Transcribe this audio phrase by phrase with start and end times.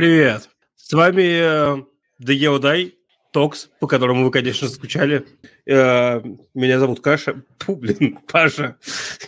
[0.00, 0.48] Привет.
[0.76, 1.84] С вами
[2.18, 2.94] Дегеодай,
[3.34, 5.26] Токс, по которому вы, конечно, скучали.
[5.66, 6.22] Э,
[6.54, 7.44] меня зовут Каша.
[7.58, 8.78] Фу, блин, Паша.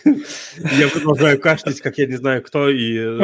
[0.03, 3.17] Я продолжаю кашлять, как я не знаю кто, и э,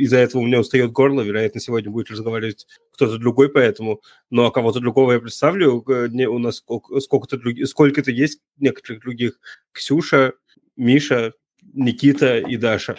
[0.00, 1.20] из-за этого у меня устает горло.
[1.20, 4.00] Вероятно, сегодня будет разговаривать кто-то другой, поэтому...
[4.30, 5.84] Ну, а кого-то другого я представлю.
[5.86, 9.38] Э, у нас сколько-то сколько-то есть некоторых других.
[9.70, 10.32] Ксюша,
[10.76, 11.34] Миша,
[11.72, 12.96] Никита и Даша.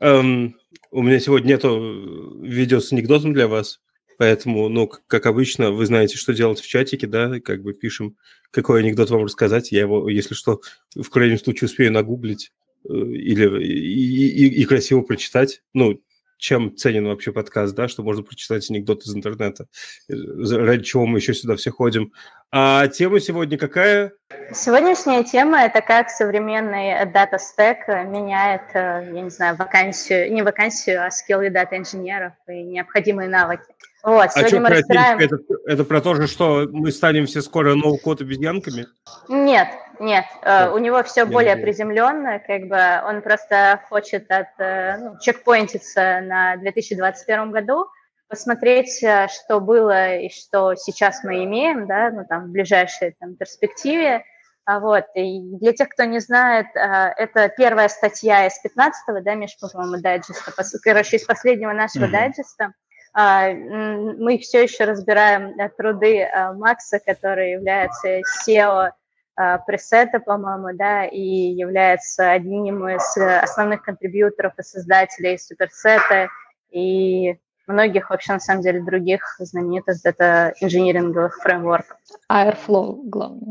[0.00, 0.56] Эм,
[0.90, 3.80] у меня сегодня нету видео с анекдотом для вас,
[4.18, 8.16] поэтому, ну, как обычно, вы знаете, что делать в чатике, да, как бы пишем,
[8.50, 10.60] какой анекдот вам рассказать, я его, если что,
[10.94, 12.52] в крайнем случае успею нагуглить
[12.88, 16.00] э, или и, и, и красиво прочитать, ну,
[16.38, 19.66] чем ценен вообще подкаст, да, что можно прочитать анекдот из интернета,
[20.08, 22.12] э, ради чего мы еще сюда все ходим.
[22.52, 24.12] А тема сегодня какая?
[24.52, 31.04] Сегодняшняя тема– это как современный дата стек меняет, э, я не знаю, вакансию, не вакансию,
[31.04, 33.64] а скиллы дата-инженеров и необходимые навыки.
[34.06, 35.18] Вот, а что мы разбираем...
[35.18, 38.86] это, это про то же, что мы станем все скоро ноу-код обезьянками?
[39.28, 39.66] Нет,
[39.98, 45.18] нет, э, у него все более приземленно, как бы он просто хочет от, э, ну,
[45.18, 47.88] чекпоинтиться на 2021 году,
[48.28, 53.34] посмотреть, э, что было и что сейчас мы имеем, да, ну, там, в ближайшей там,
[53.34, 54.22] перспективе.
[54.66, 59.56] А вот, и для тех, кто не знает, это первая статья из 15-го, да, Миш,
[59.60, 62.10] по-моему, дайджеста, короче, из последнего нашего uh-huh.
[62.10, 62.72] дайджеста.
[63.18, 68.90] А, мы все еще разбираем труды Макса, который является SEO
[69.36, 76.28] а, пресета, по-моему, да, и является одним из основных контрибьюторов и создателей суперсета
[76.70, 81.96] и многих вообще, на самом деле, других знаменитых это инжиниринговых фреймворков.
[82.30, 83.48] Airflow, главное.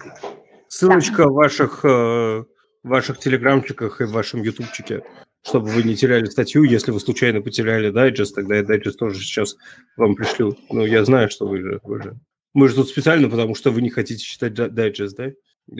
[0.67, 1.29] Ссылочка да.
[1.29, 2.43] в ваших, э,
[2.83, 5.03] ваших телеграмчиках и в вашем ютубчике,
[5.45, 6.63] чтобы вы не теряли статью.
[6.63, 9.55] Если вы случайно потеряли дайджест, тогда я дайджест тоже сейчас
[9.95, 10.57] вам пришлю.
[10.69, 12.15] Ну, я знаю, что вы же, вы же...
[12.53, 15.31] Мы же тут специально, потому что вы не хотите читать дайджест, да?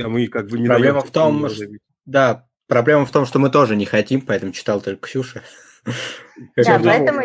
[0.03, 1.65] А мы как бы не Проблема в том, что,
[2.05, 5.41] да, проблема в том, что мы тоже не хотим, поэтому читал только Ксюша.
[6.57, 7.21] Да, поэтому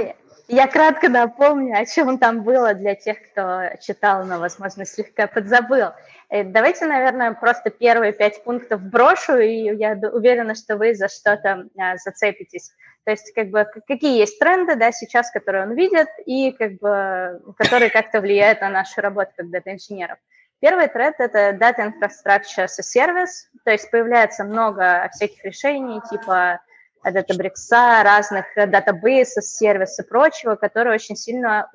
[0.47, 5.89] я кратко напомню, о чем там было для тех, кто читал, но, возможно, слегка подзабыл.
[6.31, 11.67] Э, давайте, наверное, просто первые пять пунктов брошу, и я уверена, что вы за что-то
[11.79, 12.73] а, зацепитесь.
[13.05, 17.43] То есть, как бы, какие есть тренды, да, сейчас, которые он видит, и, как бы,
[17.57, 20.19] которые как-то влияют на нашу работу как дата-инженеров.
[20.61, 26.61] Первый тренд– это Data Infrastructure as a Service, то есть появляется много всяких решений типа
[27.03, 31.71] Databricks, разных датабейсов, сервисов и прочего, которые очень сильно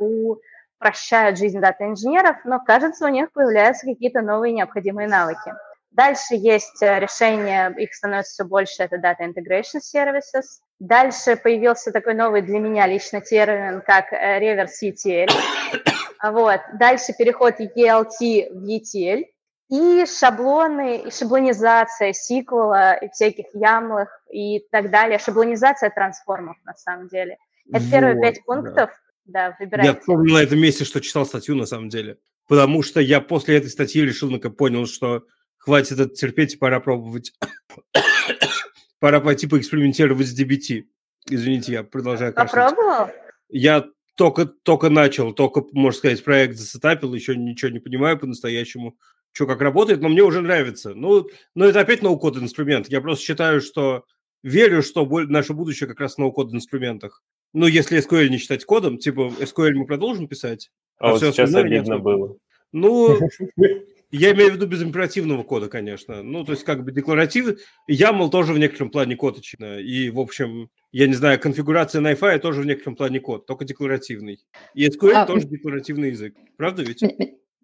[0.78, 5.53] упрощают жизнь дата-инженеров, но, кажется, у них появляются какие-то новые необходимые навыки.
[5.91, 10.59] Дальше есть решения, их становится все больше, это Data Integration Services.
[10.80, 15.30] Дальше появился такой новый для меня лично термин, как Reverse ETL.
[16.22, 16.59] Вот.
[16.74, 19.24] Дальше переход ELT в ETL.
[19.69, 25.18] И шаблоны, и шаблонизация сиквела, и всяких ямлых и так далее.
[25.18, 27.38] Шаблонизация трансформов, на самом деле.
[27.72, 28.90] Это вот, первые пять пунктов.
[28.90, 29.91] Да, да выбирайте.
[29.91, 32.19] Я вспомнил на этом месте, что читал статью, на самом деле.
[32.47, 35.25] Потому что я после этой статьи решил, ну понял, что
[35.58, 37.34] хватит это терпеть, пора пробовать.
[39.00, 40.84] пора пойти поэкспериментировать с DBT.
[41.28, 42.69] Извините, я продолжаю кашлять.
[42.72, 43.09] Попробовал?
[43.50, 48.96] Я только, только начал, только, можно сказать, проект засетапил, еще ничего не понимаю по-настоящему,
[49.31, 50.94] что как работает, но мне уже нравится.
[50.94, 52.88] Ну, но это опять ноу-код инструмент.
[52.90, 54.06] Я просто считаю, что
[54.44, 57.24] верю, что наше будущее как раз в ноу-код инструментах.
[57.53, 60.72] Ну, если SQL не считать кодом, типа SQL мы продолжим писать.
[60.97, 62.38] А, а вот сейчас обидно было.
[62.72, 63.17] Ну,
[64.11, 66.23] я имею в виду без императивного кода, конечно.
[66.23, 67.57] Ну, то есть как бы декларатив...
[67.89, 72.61] YAML тоже в некотором плане код И, в общем, я не знаю, конфигурация NiFi тоже
[72.61, 74.39] в некотором плане код, только декларативный.
[74.73, 76.35] И SQL а, тоже декларативный язык.
[76.57, 77.03] Правда ведь?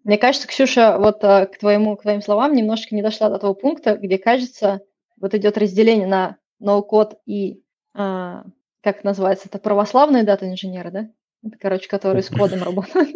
[0.04, 3.54] Мне кажется, Ксюша, вот э, к, твоему, к твоим словам немножко не дошла до того
[3.54, 4.80] пункта, где, кажется,
[5.20, 7.62] вот идет разделение на ноу-код и,
[7.94, 8.44] а,
[8.82, 11.08] как называется, это православные дата-инженеры, да?
[11.44, 13.10] Это, короче, которые с кодом работают.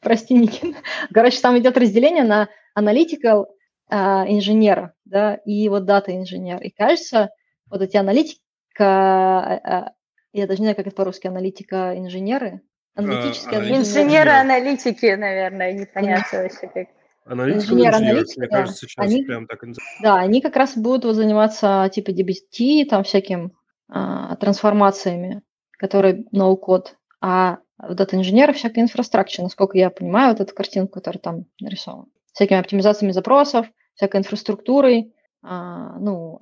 [0.00, 0.76] Прости, Никин.
[1.12, 2.48] Короче, там идет разделение на
[2.78, 3.46] analytical
[3.88, 6.60] а, инженера, да, и вот дата инженер.
[6.62, 7.30] И кажется,
[7.70, 8.40] вот эти аналитики
[8.78, 9.92] а, а,
[10.32, 12.60] я даже не знаю, как это по-русски, аналитика инженеры.
[12.96, 16.88] Аналитические а, Инженеры-аналитики, наверное, непонятно вообще как.
[17.26, 19.60] Инженер-аналитики, мне кажется, сейчас они, прям так
[20.02, 23.52] Да, они как раз будут вот заниматься типа DBT, там всяким
[23.88, 25.42] а, трансформациями,
[25.78, 31.20] которые ноу-код, а вот это инженеры всякой инфраструктуры, насколько я понимаю, вот эту картинку, которая
[31.20, 32.06] там нарисована.
[32.32, 36.38] Всякими оптимизациями запросов, всякой инфраструктурой, а, ну,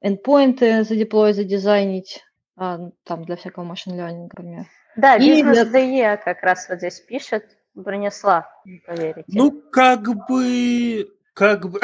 [0.00, 2.22] эндпоинты задеплоить, задизайнить,
[2.56, 4.66] а, там для всякого машин learning, например.
[4.96, 7.44] Да, бизнес ДЕ как раз вот здесь пишет,
[7.74, 9.24] Бронислав, не поверите.
[9.28, 11.80] Ну, как бы, как бы...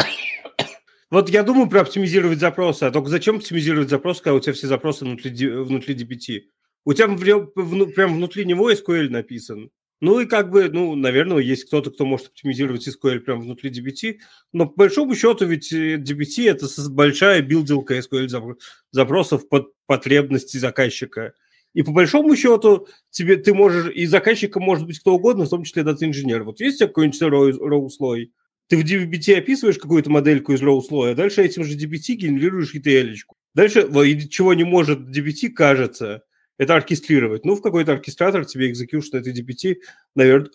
[1.11, 4.67] Вот я думаю про оптимизировать запросы, а только зачем оптимизировать запрос, когда у тебя все
[4.67, 6.43] запросы внутри, внутри DBT?
[6.85, 9.71] У тебя прям внутри него SQL написан.
[10.01, 14.19] Ну и как бы, ну, наверное, есть кто-то, кто может оптимизировать SQL прямо внутри DBT,
[14.53, 18.57] но по большому счету ведь DBT– это большая билдилка SQL
[18.93, 21.33] запросов под потребности заказчика.
[21.75, 25.65] И по большому счету тебе, ты можешь, и заказчиком может быть кто угодно, в том
[25.65, 26.45] числе дата-инженер.
[26.45, 28.33] Вот есть у тебя какой-нибудь роу-слой,
[28.69, 33.13] ты в DBT описываешь какую-то модельку из роу-слоя, а дальше этим же DBT генерируешь ETL.
[33.13, 33.35] -очку.
[33.55, 33.89] Дальше,
[34.29, 36.23] чего не может DBT, кажется,
[36.59, 37.45] это оркестрировать.
[37.45, 39.77] Ну, в какой-то оркестратор тебе экзекьюшн этой DBT,
[40.15, 40.51] наверное,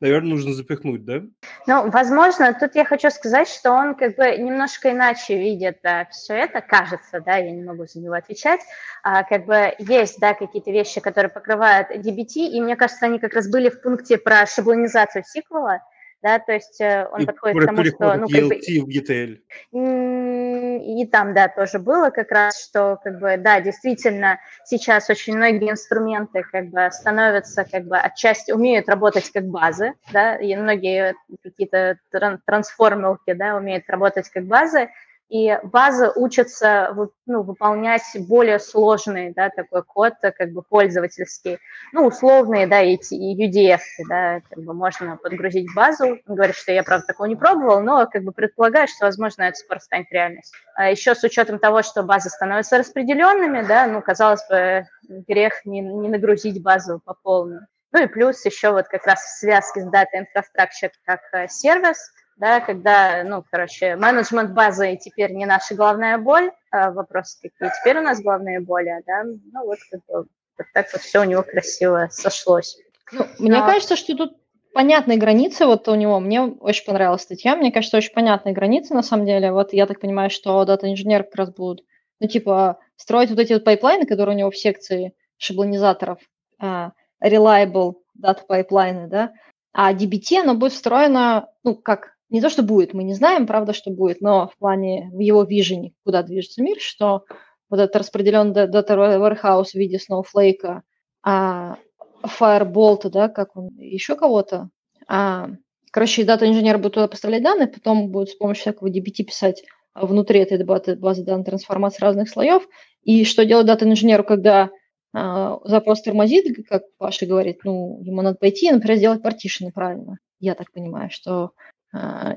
[0.00, 1.22] наверное, нужно запихнуть, да?
[1.66, 6.34] Ну, возможно, тут я хочу сказать, что он как бы немножко иначе видит да, все
[6.34, 8.60] это, кажется, да, я не могу за него отвечать,
[9.02, 13.34] а, как бы есть, да, какие-то вещи, которые покрывают DBT, и мне кажется, они как
[13.34, 15.80] раз были в пункте про шаблонизацию сиквела,
[16.22, 18.14] да, то есть э, он и подходит к тому, что...
[18.14, 19.40] Ну, как бы, в ETL.
[19.72, 25.70] И там, да, тоже было как раз, что, как бы, да, действительно, сейчас очень многие
[25.70, 31.98] инструменты, как бы, становятся, как бы, отчасти, умеют работать как базы, да, и многие какие-то
[32.46, 34.88] трансформерки, да, умеют работать как базы,
[35.32, 36.94] и база учится
[37.24, 41.58] ну, выполнять более сложный да, такой код, как бы пользовательский,
[41.94, 43.80] ну, условные, да, эти UDF,
[44.10, 46.18] да, как бы можно подгрузить базу.
[46.26, 49.78] Говорит, что я, правда, такого не пробовал, но как бы предполагаю, что, возможно, это скоро
[49.78, 50.60] станет реальностью.
[50.74, 55.80] А еще с учетом того, что базы становятся распределенными, да, ну, казалось бы, грех не,
[55.80, 57.60] не нагрузить базу по полной.
[57.92, 62.12] Ну и плюс еще вот как раз в связке с Data Infrastructure как э, сервис–
[62.36, 67.98] да, когда, ну, короче, менеджмент базы теперь не наша главная боль, а вопрос, какие теперь
[67.98, 71.42] у нас главные боли, да, ну, вот, как бы, вот так вот все у него
[71.42, 72.78] красиво сошлось.
[73.12, 73.66] Ну, мне а...
[73.66, 74.36] кажется, что тут
[74.72, 76.18] понятные границы вот у него.
[76.18, 77.56] Мне очень понравилась статья.
[77.56, 79.52] Мне кажется, очень понятные границы на самом деле.
[79.52, 81.84] Вот я так понимаю, что data-инженер как раз будут,
[82.20, 86.18] ну, типа, строить вот эти вот pipeline ы, которые у него в секции шаблонизаторов,
[86.62, 86.90] uh,
[87.22, 89.32] reliable data pipeline ы, да,
[89.72, 93.74] а DBT, оно будет встроено, ну, как не то, что будет, мы не знаем, правда,
[93.74, 97.24] что будет, но в плане в его vision е, куда движется мир, что
[97.68, 100.80] вот этот распределенный Data Warehouse в виде Snowflake,
[101.22, 101.76] а
[102.24, 104.70] Firebolt, да, как он, еще кого-то,
[105.06, 105.50] а,
[105.90, 109.64] короче, дата-инженер будет туда поставлять данные, потом будет с помощью всякого DBT писать
[109.94, 112.66] внутри этой базы, базы данных трансформации разных слоев,
[113.02, 114.70] и что делать дата-инженеру, когда
[115.12, 120.18] а, запрос тормозит, как Паша говорит, ну, ему надо пойти, например, сделать партишины правильно.
[120.40, 121.50] Я так понимаю, что а,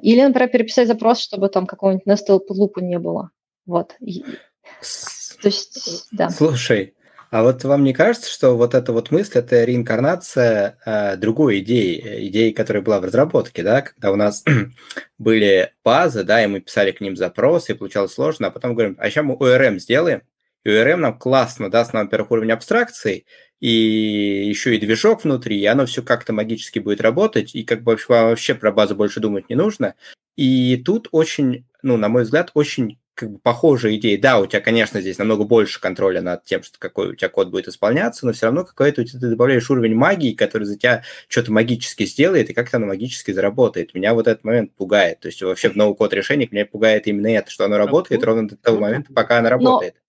[0.02, 3.32] или, например, переписать запрос, чтобы там какого-нибудь nested лупа не было.
[3.66, 3.96] Вот.
[4.00, 6.30] То есть, да.
[6.30, 6.96] Слушай,
[7.32, 12.28] а вот вам не кажется, что вот эта вот мысль– это реинкарнация э, другой идеи,
[12.30, 14.44] идеи, которая была в разработке, да, когда у нас
[15.18, 18.96] были базы, да, и мы писали к ним запросы, и получалось сложно, а потом говорим,
[19.00, 20.22] а сейчас мы ORM сделаем,
[20.66, 23.26] и ORM нам классно даст нам, во-первых, уровень абстракции,
[23.60, 27.98] и еще и движок внутри, и оно все как-то магически будет работать, и как бы
[28.08, 29.96] вообще про базу больше думать не нужно.
[30.36, 34.20] И тут очень, ну, на мой взгляд, очень как бы похожая идея.
[34.20, 37.50] Да, у тебя, конечно, здесь намного больше контроля над тем, что какой у тебя код
[37.50, 42.06] будет исполняться, но все равно какой-то ты добавляешь уровень магии, который за тебя что-то магически
[42.06, 43.94] сделает, и как-то оно магически заработает.
[43.94, 45.22] Меня вот этот момент пугает.
[45.22, 48.50] То есть вообще в новый код решений меня пугает именно это, что оно работает ровно
[48.50, 49.96] до того момента, пока оно работает.
[49.96, 50.05] Но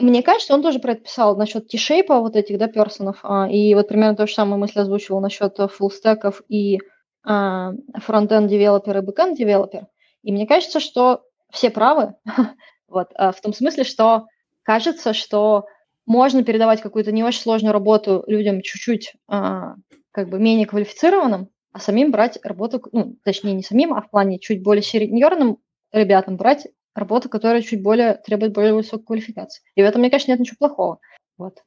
[0.00, 3.74] мне кажется, он тоже про это писал насчет T-шейпа вот этих, да, персонов, а, и
[3.74, 6.80] вот примерно то же самое мысль озвучивал насчет фуллстеков и
[7.24, 9.86] а, frontend developer и backend developer.
[10.22, 12.14] И мне кажется, что все правы,
[12.88, 14.26] вот, а, в том смысле, что
[14.62, 15.66] кажется, что
[16.06, 19.74] можно передавать какую-то не очень сложную работу людям чуть-чуть а,
[20.10, 24.38] как бы менее квалифицированным, а самим брать работу, ну, точнее, не самим, а в плане
[24.38, 25.58] чуть более senior ным
[25.90, 29.62] ребятам брать работа, которая чуть более требует более высокой квалификации.
[29.74, 30.98] И в этом, мне кажется, нет ничего плохого.
[31.38, 31.62] Вот.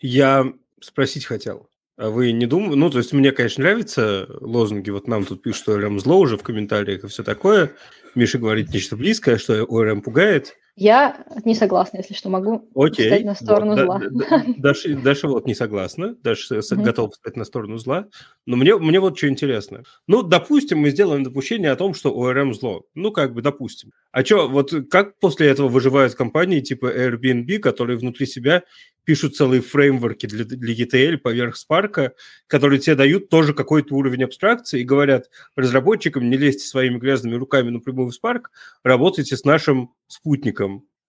[0.00, 1.68] Я спросить хотел.
[1.96, 2.76] А вы не думаете?
[2.76, 4.90] Ну, то есть мне, конечно, нравятся лозунги.
[4.90, 7.72] Вот нам тут пишут, что ОРМ зло уже в комментариях и все такое.
[8.14, 10.56] Миша говорит нечто близкое, что ОРМ пугает.
[10.74, 13.04] Я не согласна, если что, могу Окей.
[13.04, 14.02] встать на сторону вот, зла.
[14.10, 16.82] Да, Даша, Даша вот не согласна, Даша mm-hmm.
[16.82, 18.08] готова встать на сторону зла.
[18.46, 19.82] Но мне, мне вот что интересно.
[20.06, 22.84] Ну, допустим, мы сделаем допущение о том, что ОРМ зло.
[22.94, 23.90] Ну, как бы, допустим.
[24.12, 28.62] А что, вот как после этого выживают компании типа Airbnb, которые внутри себя
[29.04, 32.12] пишут целые фреймворки для, для ETL поверх Spark,
[32.46, 37.70] которые тебе дают тоже какой-то уровень абстракции и говорят разработчикам, не лезьте своими грязными руками
[37.70, 38.44] напрямую в Spark,
[38.84, 40.61] работайте с нашим спутником.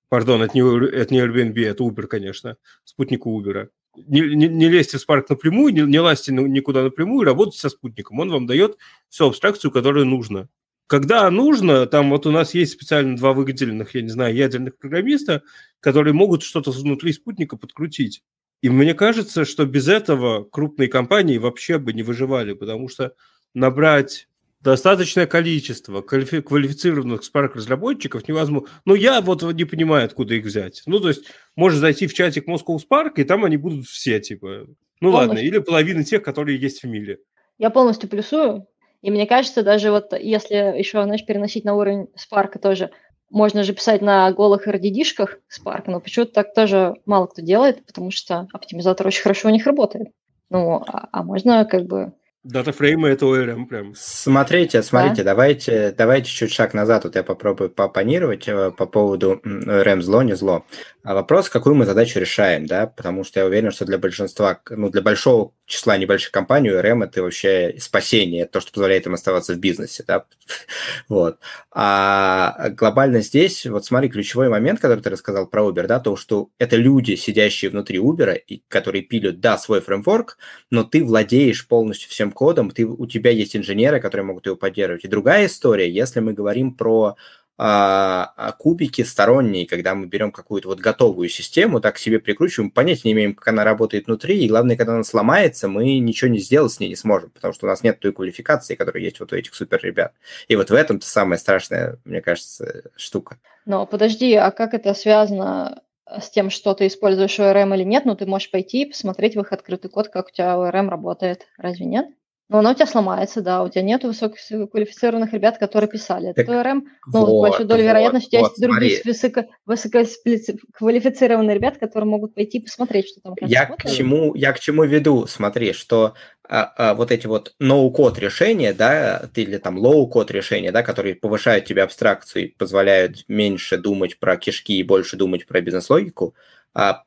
[0.10, 2.58] Пардон, это не, это не Airbnb, это Uber, конечно.
[2.84, 3.70] Спутник Uber.
[3.96, 8.20] не, не, не лезьте в Spark напрямую, не, не лазьте никуда напрямую, работайте со спутником.
[8.20, 8.78] Он вам дает
[9.10, 10.50] всю абстракцию, которую нужно.
[10.88, 15.42] Когда нужно, там вот у нас есть специально два выделенных, я не знаю, ядерных программиста,
[15.80, 18.22] которые могут что-то внутри спутника подкрутить.
[18.62, 23.14] И мне кажется, что без этого крупные компании вообще бы не выживали, потому что
[23.54, 24.28] набрать
[24.64, 28.70] достаточное количество квалифицированных Spark разработчиков невозможно.
[28.86, 30.82] Ну, я вот не понимаю, откуда их взять.
[30.86, 34.68] Ну, то есть, можно зайти в чатик Moscow Spark, и там они будут все, типа.
[35.02, 35.12] Ну, полностью.
[35.12, 37.20] ладно, или половина тех, которые есть в мире.
[37.58, 38.68] Я полностью плюсую.
[39.02, 42.90] И мне кажется, даже вот если еще, знаешь, переносить на уровень Spark тоже,
[43.30, 48.12] можно же писать на голых RDD-шках Spark, но почему-то так тоже мало кто делает, потому
[48.12, 50.10] что оптимизатор очень хорошо у них работает.
[50.50, 53.94] Ну, а, а можно как бы Датафреймы это ORM прям.
[53.96, 55.32] Смотрите, смотрите, да?
[55.32, 60.36] давайте, давайте чуть шаг назад, вот я попробую попонировать э, по поводу ORM зло, не
[60.36, 60.66] зло.
[61.04, 64.90] А вопрос, какую мы задачу решаем, да, потому что я уверен, что для большинства, ну,
[64.90, 69.58] для большого числа небольших компаний ORM это вообще спасение, то, что позволяет им оставаться в
[69.58, 70.26] бизнесе, да,
[71.08, 71.40] вот.
[71.72, 76.50] А глобально здесь, вот смотри, ключевой момент, который ты рассказал про Uber, да, то, что
[76.60, 80.38] это люди, сидящие внутри Uber, и которые пилят, да, свой фреймворк,
[80.72, 85.06] но ты владеешь полностью всем кодом, ты, у тебя есть инженеры, которые могут его поддерживать.
[85.06, 87.16] И другая история, если мы говорим про
[87.56, 93.02] а, а, кубики сторонние, когда мы берем какую-то вот готовую систему, так себе прикручиваем, понятия
[93.06, 96.72] не имеем, как она работает внутри, и главное, когда она сломается, мы ничего не сделать
[96.74, 99.36] с ней не сможем, потому что у нас нет той квалификации, которая есть вот у
[99.36, 100.14] этих супер ребят.
[100.48, 103.38] И вот в этом-то самая страшная, мне кажется, штука.
[103.66, 108.06] Но подожди, а как это связано с тем, что ты используешь ORM или нет?
[108.06, 111.48] Ну, ты можешь пойти и посмотреть в их открытый код, как у тебя ORM работает.
[111.58, 112.08] Разве нет?
[112.54, 116.34] Но оно у тебя сломается, да, у тебя нет высококвалифицированных ребят, которые писали.
[116.34, 119.02] Так, Это РМ, ну, вот, с большой долей вот, вероятности у тебя вот, есть другие
[119.04, 123.34] высоко, высококвалифицированные ребята, которые могут пойти посмотреть, что там.
[123.42, 126.14] Я к, чему, я к чему веду, смотри, что
[126.48, 131.66] а, а, вот эти вот no-code решения, да, или там low-code решения, да, которые повышают
[131.66, 136.36] тебе абстракцию и позволяют меньше думать про кишки и больше думать про бизнес-логику,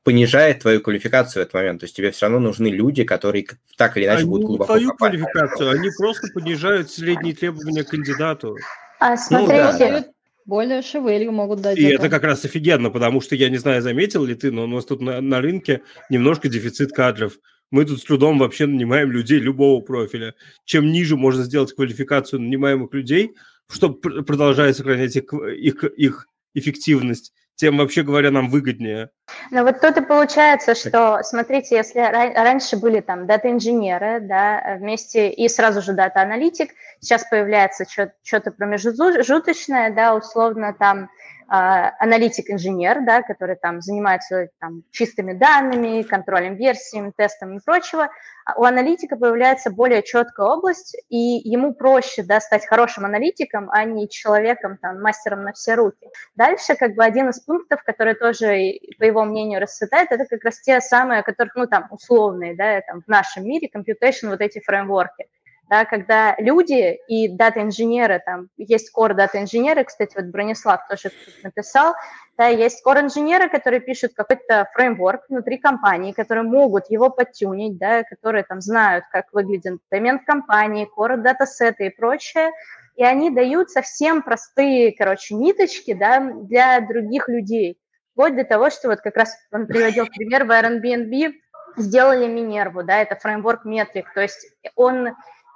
[0.05, 1.81] понижает твою квалификацию в этот момент.
[1.81, 3.47] То есть тебе все равно нужны люди, которые
[3.77, 5.11] так или иначе они будут глубоко твою копать.
[5.11, 8.57] квалификацию, они просто понижают средние требования к кандидату.
[9.01, 10.05] А, смотрите, ну, да.
[10.45, 11.79] более шевелью могут дать.
[11.79, 12.05] И это.
[12.05, 14.85] это как раз офигенно, потому что я не знаю, заметил ли ты, но у нас
[14.85, 17.39] тут на, на рынке немножко дефицит кадров.
[17.73, 20.35] Мы тут с трудом вообще нанимаем людей любого профиля.
[20.65, 23.35] Чем ниже можно сделать квалификацию нанимаемых людей,
[23.69, 29.11] чтобы продолжать сохранять их, их, их эффективность, тем, вообще говоря, нам выгоднее.
[29.51, 35.49] Ну вот тут и получается, что, смотрите, если раньше были там дата-инженеры, да, вместе и
[35.49, 36.71] сразу же дата-аналитик,
[37.01, 37.85] сейчас появляется
[38.23, 41.09] что-то промежуточное, да, условно там
[41.49, 48.11] аналитик-инженер, да, который там занимается там, чистыми данными, контролем версий, тестом и прочего,
[48.45, 53.85] а у аналитика появляется более четкая область, и ему проще да, стать хорошим аналитиком, а
[53.85, 56.09] не человеком, там, мастером на все руки.
[56.35, 60.61] Дальше как бы один из пунктов, который тоже, по его мнению, расцветает, это как раз
[60.61, 65.27] те самые, которых, ну, там, условные, да, там, в нашем мире, computation, вот эти фреймворки
[65.69, 71.11] да, когда люди и дата-инженеры, там есть core дата-инженеры, кстати, вот Бронислав тоже
[71.43, 71.95] написал,
[72.39, 78.45] да, есть core-инженеры, которые пишут какой-то фреймворк внутри компании, которые могут его подтюнить, да, которые
[78.45, 82.51] там знают, как выглядит пеймент компании, core датасеты и прочее,
[82.95, 87.79] и они дают совсем простые, короче, ниточки, да, для других людей,
[88.13, 91.35] вплоть до того, что вот как раз он приводил пример в Airbnb,
[91.77, 95.09] сделали Минерву, да, это фреймворк метрик, то есть он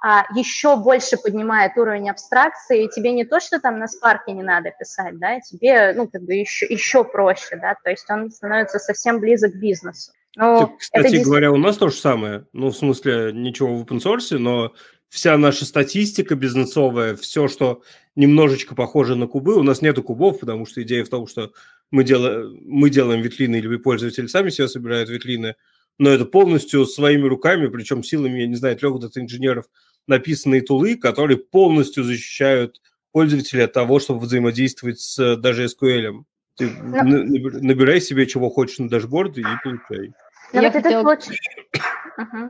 [0.03, 4.41] а, еще больше поднимает уровень абстракции, и тебе не то, что там на спарке не
[4.41, 8.79] надо писать, да, тебе, ну, как бы еще, еще проще, да, то есть он становится
[8.79, 10.11] совсем близок к бизнесу.
[10.35, 11.25] Но так, кстати это...
[11.25, 14.73] говоря, у нас то же самое, ну, в смысле, ничего в open source, но
[15.07, 17.83] вся наша статистика бизнесовая, все, что
[18.15, 21.51] немножечко похоже на кубы, у нас нету кубов, потому что идея в том, что
[21.91, 25.55] мы, делаем, мы делаем витрины, или пользователи сами себе собирают витрины,
[25.99, 29.65] но это полностью своими руками, причем силами, я не знаю, трех дата-инженеров,
[30.07, 32.81] написанные тулы, которые полностью защищают
[33.11, 36.23] пользователя от того, чтобы взаимодействовать с даже SQL.
[36.55, 37.03] Ты Но...
[37.03, 40.13] Набирай себе, чего хочешь на дашборд и получай.
[40.53, 41.13] Но вот хотела...
[41.13, 41.31] это
[42.17, 42.49] uh-huh.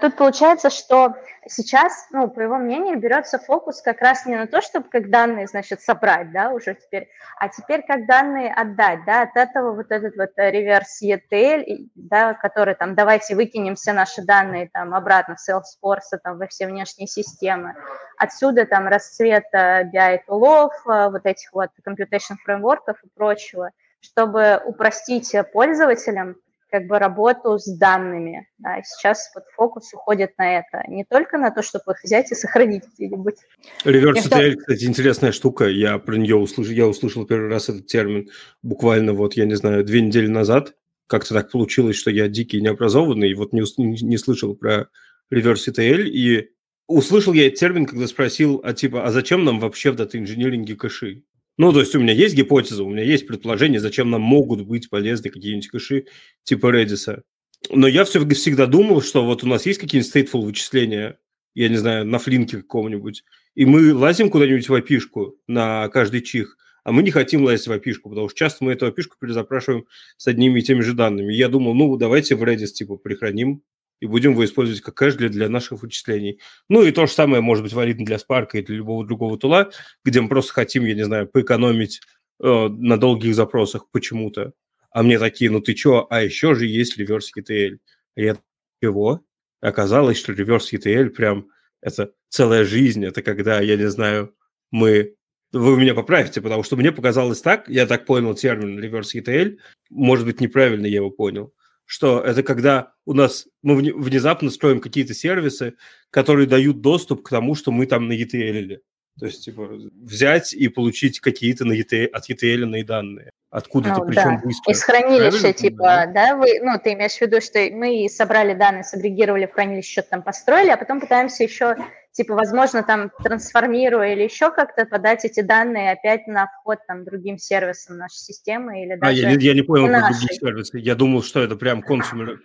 [0.00, 1.14] тут получается, что
[1.46, 5.46] сейчас, ну, по его мнению, берется фокус как раз не на то, чтобы как данные,
[5.46, 7.08] значит, собрать, да, уже теперь,
[7.38, 12.74] а теперь как данные отдать, да, от этого вот этот вот реверс ETL, да, который
[12.74, 17.74] там, давайте выкинем все наши данные там обратно в Salesforce, там, во все внешние системы.
[18.18, 26.36] Отсюда там расцвет BI-тулов, вот этих вот computation фреймворков и прочего, чтобы упростить пользователям
[26.70, 28.48] как бы работу с данными.
[28.58, 30.84] Да, сейчас вот фокус уходит на это.
[30.88, 33.36] Не только на то, чтобы их взять и сохранить где-нибудь.
[33.84, 35.66] Реверс ETL, кстати, интересная штука.
[35.66, 38.28] Я про нее услышал, я услышал первый раз этот термин
[38.62, 40.74] буквально вот, я не знаю, две недели назад.
[41.06, 44.88] Как-то так получилось, что я дикий необразованный, и вот не, не слышал про
[45.30, 46.50] реверс ETL, и
[46.86, 51.24] услышал я этот термин, когда спросил, а типа, а зачем нам вообще в дата-инжиниринге кэши?
[51.60, 54.88] Ну, то есть у меня есть гипотеза, у меня есть предположение, зачем нам могут быть
[54.88, 56.06] полезны какие-нибудь кэши
[56.42, 57.20] типа Redis.
[57.68, 61.18] Но я все, всегда думал, что вот у нас есть какие-нибудь stateful вычисления,
[61.54, 63.24] я не знаю, на флинке каком-нибудь,
[63.56, 67.72] и мы лазим куда-нибудь в опишку на каждый чих, а мы не хотим лазить в
[67.72, 69.84] опишку, потому что часто мы эту опишку перезапрашиваем
[70.16, 71.34] с одними и теми же данными.
[71.34, 73.62] Я думал, ну, давайте в Redis типа прихраним
[74.00, 76.40] и будем его использовать как кэш для, для наших вычислений.
[76.68, 79.70] Ну и то же самое может быть валидно для Spark и для любого другого тула,
[80.04, 82.00] где мы просто хотим, я не знаю, поэкономить
[82.42, 84.52] э, на долгих запросах почему-то.
[84.90, 87.78] А мне такие, ну ты чё, а еще же есть реверс ETL.
[88.16, 88.36] А я
[88.80, 89.22] его.
[89.60, 91.48] Оказалось, что реверс ETL прям
[91.82, 93.04] это целая жизнь.
[93.04, 94.34] Это когда, я не знаю,
[94.70, 95.14] мы
[95.52, 99.58] вы меня поправите, потому что мне показалось так, я так понял термин реверс ETL,
[99.90, 101.52] может быть, неправильно я его понял,
[101.90, 105.74] что это когда у нас мы внезапно строим какие-то сервисы,
[106.10, 108.78] которые дают доступ к тому, что мы там на ETL.
[109.18, 109.68] То есть, типа,
[110.00, 113.30] взять и получить какие-то на ETL, от ETL данные.
[113.50, 114.40] Откуда-то, ну, причем да.
[114.44, 114.72] быстро.
[114.72, 116.06] Из хранилища, типа, да.
[116.06, 120.10] да, вы, ну, ты имеешь в виду, что мы собрали данные, сагрегировали в хранилище, что-то
[120.10, 121.74] там построили, а потом пытаемся еще
[122.20, 127.38] типа, возможно, там трансформируя или еще как-то подать эти данные опять на вход там другим
[127.38, 130.78] сервисам нашей системы или даже А, я, я не понял про другие сервисы.
[130.78, 132.38] Я думал, что это прям консумер.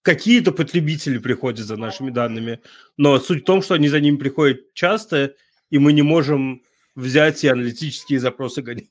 [0.00, 2.60] Какие-то потребители приходят за нашими данными,
[2.96, 5.34] но суть в том, что они за ними приходят часто,
[5.68, 6.62] и мы не можем
[6.94, 8.88] взять и аналитические запросы гонять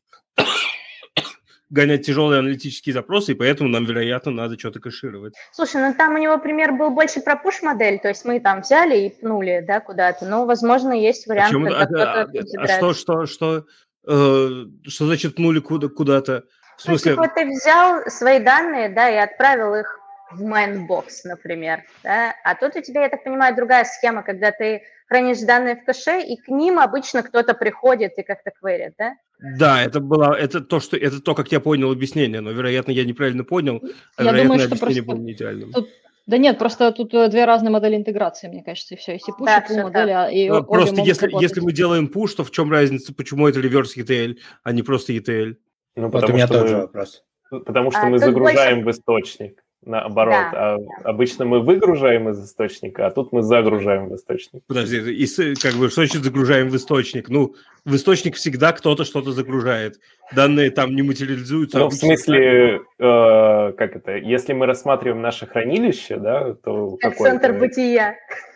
[1.69, 5.35] гонять тяжелые аналитические запросы, и поэтому нам, вероятно, надо что-то кэшировать.
[5.51, 8.97] Слушай, ну там у него пример был больше про push-модель, то есть мы там взяли
[8.97, 13.65] и пнули, да, куда-то, но, возможно, есть вариант, когда а, а, а что, что, что,
[14.07, 14.49] э,
[14.87, 16.43] что значит пнули куда, куда-то?
[16.77, 17.15] В смысле...
[17.15, 19.99] Ну, типа ты взял свои данные, да, и отправил их
[20.31, 24.83] в Mainbox, например, да, а тут у тебя, я так понимаю, другая схема, когда ты
[25.07, 29.13] хранишь данные в кэше, и к ним обычно кто-то приходит и как-то кверит, да?
[29.39, 33.05] Да, это было, это то, что, это то, как я понял объяснение, но, вероятно, я
[33.05, 33.81] неправильно понял,
[34.17, 35.15] а, я вероятно, думаю, что объяснение просто...
[35.15, 35.71] было не идеальным.
[35.71, 35.89] Тут...
[36.25, 39.13] Да нет, просто тут э, две разные модели интеграции, мне кажется, и все.
[39.13, 40.29] Если push, да, и модель, да.
[40.29, 43.95] и ну, Просто если, если мы делаем push, то в чем разница, почему это реверс
[43.95, 45.55] ETL, а не просто ETL?
[45.95, 47.23] Ну, потому вот у меня что тоже мы, вопрос.
[47.49, 48.99] Потому что а, мы загружаем больше...
[48.99, 50.35] в источник наоборот.
[50.51, 50.85] Да, а да.
[51.03, 54.61] обычно мы выгружаем из источника, а тут мы загружаем в источник.
[54.67, 57.29] Подожди, и, как бы что значит загружаем в источник?
[57.29, 59.99] Ну, в источник всегда кто-то что-то загружает.
[60.35, 61.79] Данные там не материализуются.
[61.79, 66.97] Ну, в смысле, э, как это, если мы рассматриваем наше хранилище, да, то...
[67.01, 68.15] Как центр бытия.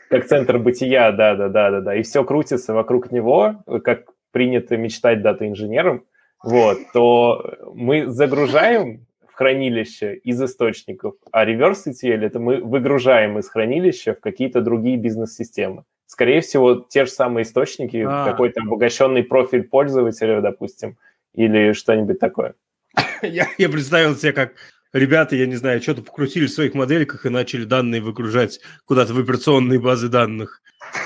[0.09, 1.95] Как центр бытия, да, да, да, да, да.
[1.95, 6.05] И все крутится вокруг него, как принято мечтать дата-инженером,
[6.43, 9.05] вот, то мы загружаем
[9.41, 15.83] хранилище из источников, а реверс ETL– это мы выгружаем из хранилища в какие-то другие бизнес-системы.
[16.05, 18.25] Скорее всего, те же самые источники, а.
[18.25, 20.99] какой-то обогащенный профиль пользователя, допустим,
[21.33, 22.53] или что-нибудь такое.
[23.23, 24.53] Я, я представил себе, как
[24.93, 29.19] ребята, я не знаю, что-то покрутили в своих модельках и начали данные выгружать куда-то в
[29.19, 30.61] операционные базы данных.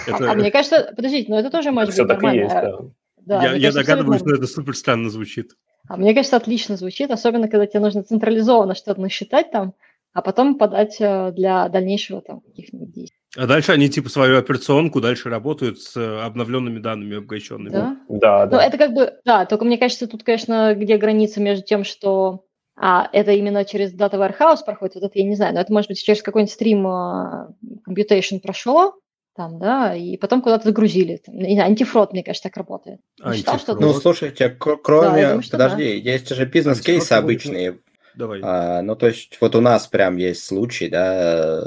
[0.08, 0.32] Это...
[0.32, 2.40] А мне кажется, подождите, но это тоже может Все быть так нормально.
[2.40, 2.80] И есть, да.
[3.26, 5.56] Да, я я догадываюсь, что это супер странно звучит.
[5.88, 9.74] А мне кажется, отлично звучит, особенно когда тебе нужно централизованно что-то насчитать там,
[10.14, 13.20] а потом подать э, для дальнейшего там каких-нибудь действий.
[13.38, 17.70] А дальше они типа свою операционку дальше работают с обновленными данными обогащенными.
[17.70, 17.98] Да?
[18.08, 18.58] Да, да.
[18.58, 22.46] Ну, это как бы, да, только мне кажется, тут, конечно, где граница между тем, что
[22.78, 25.90] а это именно через Data Warehouse проходит, вот это я не знаю, но это может
[25.90, 27.48] быть через какой-нибудь стрим uh,
[27.88, 28.96] computation прошло,
[29.36, 31.18] там, да, и потом куда-то загрузили.
[31.18, 33.00] Там, антифрод, мне кажется, так работает.
[33.34, 36.12] Считал, что ну, слушайте, кроме, да, думаю, подожди, да.
[36.12, 37.78] есть же бизнес-кейсы обычные.
[38.16, 38.40] Давай.
[38.42, 41.62] А, ну, то есть, вот у нас прям есть случай, да,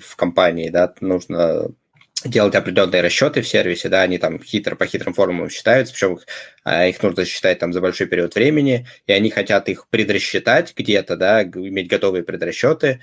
[0.00, 1.68] в компании, да, нужно
[2.24, 6.18] делать определенные расчеты в сервисе, да, они там хитро по хитрым формулам считаются, причем
[6.62, 11.16] а, их нужно считать там за большой период времени, и они хотят их предрасчитать где-то,
[11.16, 13.00] да, иметь готовые предрасчеты,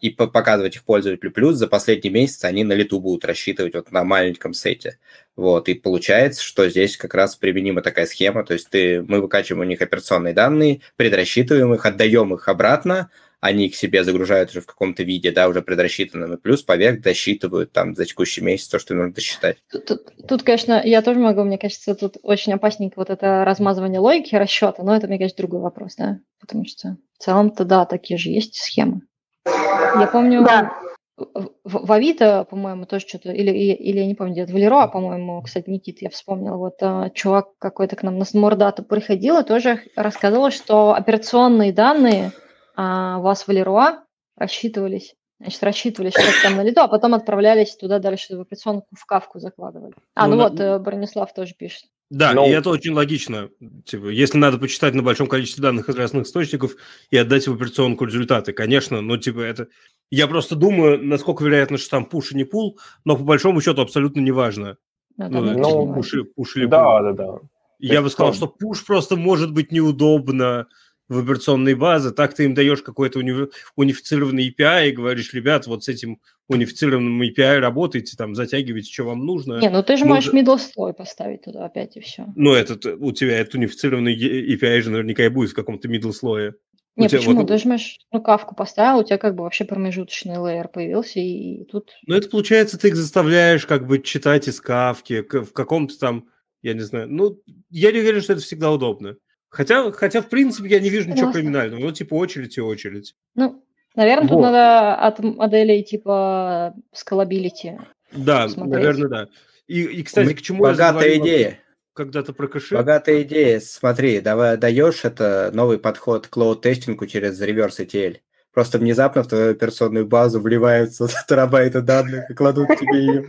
[0.00, 1.30] и показывать их пользователю.
[1.30, 4.98] Плюс за последний месяц они на лету будут рассчитывать вот на маленьком сете.
[5.36, 9.62] Вот, и получается, что здесь как раз применима такая схема, то есть ты, мы выкачиваем
[9.62, 14.66] у них операционные данные, предрасчитываем их, отдаем их обратно, они их себе загружают уже в
[14.66, 18.94] каком-то виде, да, уже предрасчитанным, и плюс поверх досчитывают там за текущий месяц то, что
[18.94, 19.58] нужно досчитать.
[19.70, 24.00] Тут, тут, тут, конечно, я тоже могу, мне кажется, тут очень опасненько вот это размазывание
[24.00, 28.18] логики расчета, но это, мне кажется, другой вопрос, да, потому что в целом-то, да, такие
[28.18, 29.02] же есть схемы.
[29.46, 30.72] Я помню, да.
[31.16, 35.42] в, в Авито, по-моему, тоже что-то, или, или я не помню, где-то в Леруа, по-моему,
[35.42, 39.80] кстати, Никит, я вспомнил, вот а, чувак какой-то к нам на Смордату приходил и тоже
[39.96, 42.32] рассказывал, что операционные данные
[42.76, 44.04] а, у вас в Леруа
[44.36, 49.04] рассчитывались Значит, рассчитывали что-то там на лету, а потом отправлялись туда дальше в операционку, в
[49.04, 49.92] кавку закладывали.
[50.14, 50.62] А, ну, ну вот, на...
[50.62, 51.84] Э, Бронислав тоже пишет.
[52.14, 52.46] Да, Но...
[52.46, 53.50] и это очень логично.
[53.84, 56.76] Типа, если надо почитать на большом количестве данных из разных источников
[57.10, 59.66] и отдать в операционку результаты, конечно, но типа это...
[60.12, 63.82] Я просто думаю, насколько вероятно, что там пуш и не пул, но по большому счету
[63.82, 64.76] абсолютно не важно.
[65.16, 67.02] Ну, ну, ну пуш, пуш или да, пул.
[67.02, 67.38] Да, да, да.
[67.80, 70.68] Я бы сказал, что пуш просто может быть неудобно,
[71.08, 75.84] в операционные базы, так ты им даешь какой-то уни- унифицированный API и говоришь, ребят, вот
[75.84, 79.60] с этим унифицированным API работайте, там, затягивайте, что вам нужно.
[79.60, 82.26] Не, ну ты же можешь middle слой поставить туда опять и все.
[82.36, 86.54] Ну, этот, у тебя этот унифицированный API же наверняка и будет в каком-то middle слое.
[86.96, 87.40] Не, почему?
[87.40, 87.48] Вот...
[87.48, 91.62] Ты же можешь, ну, кавку поставил, у тебя как бы вообще промежуточный лейер появился, и,
[91.62, 91.90] и тут...
[92.06, 96.28] Ну, это получается, ты их заставляешь как бы читать из кавки в каком-то там,
[96.62, 99.16] я не знаю, ну, я не уверен, что это всегда удобно.
[99.54, 101.40] Хотя, хотя, в принципе, я не вижу ничего Классно.
[101.40, 101.80] криминального.
[101.80, 103.14] Ну, типа, очередь и очередь.
[103.36, 103.64] Ну,
[103.94, 104.34] наверное, вот.
[104.34, 108.74] тут надо от моделей типа scalability Да, посмотреть.
[108.74, 109.28] наверное, да.
[109.68, 110.34] И, и кстати, Мы...
[110.34, 111.58] к чему Богатая я идея.
[111.92, 112.74] Когда-то про кэши.
[112.74, 113.60] Богатая идея.
[113.60, 118.16] Смотри, давай даешь это новый подход к load testing у через reverse ETL.
[118.52, 123.26] Просто внезапно в твою операционную базу вливаются терабайты данных и кладут тебе ее.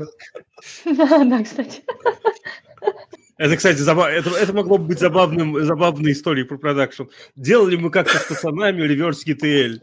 [1.29, 1.83] Да, кстати.
[3.37, 4.09] Это, кстати, забав...
[4.09, 7.03] это, это могло бы быть забавным, забавной историей про продакшн.
[7.35, 9.81] Делали мы как-то с пацанами реверс ETL.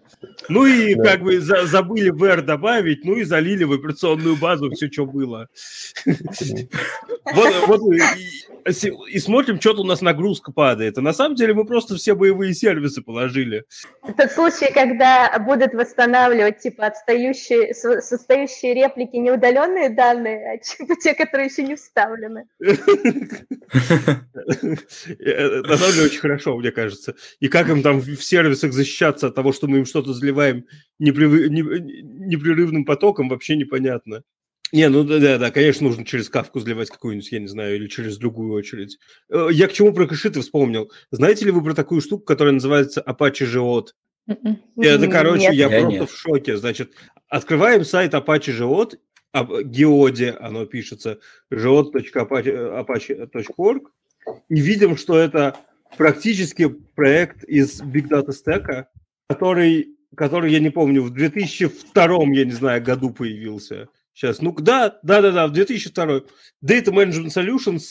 [0.48, 1.04] Ну и да.
[1.04, 5.48] как бы за, забыли VR добавить, ну и залили в операционную базу все, что было.
[7.34, 7.82] Вот
[8.64, 10.98] и, смотрим, что-то у нас нагрузка падает.
[10.98, 13.64] А на самом деле мы просто все боевые сервисы положили.
[14.02, 21.48] Это случай, когда будут восстанавливать типа отстающие, состоящие реплики неудаленные данные, а типа те, которые
[21.48, 22.44] еще не вставлены.
[25.18, 27.14] Э, на самом деле очень хорошо, мне кажется.
[27.40, 30.66] И как им там в сервисах защищаться от того, что мы им что-то заливаем
[30.98, 34.22] непрерывным потоком, вообще непонятно.
[34.72, 37.86] Не, ну да, да, да, конечно, нужно через кавку заливать какую-нибудь, я не знаю, или
[37.88, 38.98] через другую очередь.
[39.30, 40.90] Э, я к чему про кэшиты вспомнил.
[41.10, 43.88] Знаете ли вы про такую штуку, которая называется Apache Geot?
[44.28, 44.62] М-м.
[44.78, 46.56] Это, короче, я, я просто в шоке.
[46.56, 46.92] Значит,
[47.28, 48.96] открываем сайт Apache Geot,
[49.64, 51.18] геоде оно пишется,
[51.52, 53.82] geod.apache.org,
[54.48, 55.56] и видим, что это
[55.96, 58.86] практически проект из Big Data Stack,
[59.28, 63.88] который, который, я не помню, в 2002, я не знаю, году появился.
[64.14, 66.22] Сейчас, ну да, да, да, да, в 2002.
[66.64, 67.82] Data Management Solutions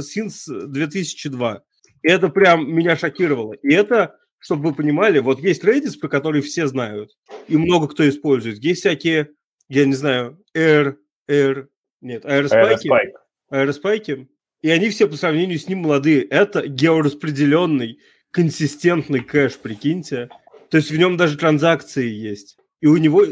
[0.00, 1.62] since 2002.
[2.02, 3.54] И это прям меня шокировало.
[3.54, 7.16] И это, чтобы вы понимали, вот есть Redis, про который все знают,
[7.48, 8.58] и много кто использует.
[8.58, 9.30] Есть всякие
[9.70, 10.96] я не знаю, Air,
[11.28, 11.68] Air,
[12.00, 13.12] нет, Aerospike,
[13.52, 14.26] Aerospike,
[14.62, 16.24] и они все по сравнению с ним молодые.
[16.24, 18.00] Это геораспределенный,
[18.32, 20.28] консистентный кэш, прикиньте.
[20.70, 22.58] То есть в нем даже транзакции есть.
[22.80, 23.24] И у него,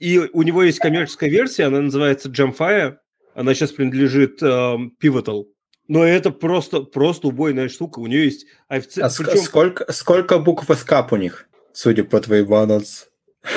[0.00, 2.96] и у него есть коммерческая версия, она называется Jamfire.
[3.34, 5.44] Она сейчас принадлежит э, Pivotal.
[5.88, 8.00] Но это просто, просто убойная штука.
[8.00, 9.04] У нее есть офицер...
[9.04, 9.42] А Причем...
[9.42, 13.06] сколько, сколько букв эскап у них, судя по твоему анонсу?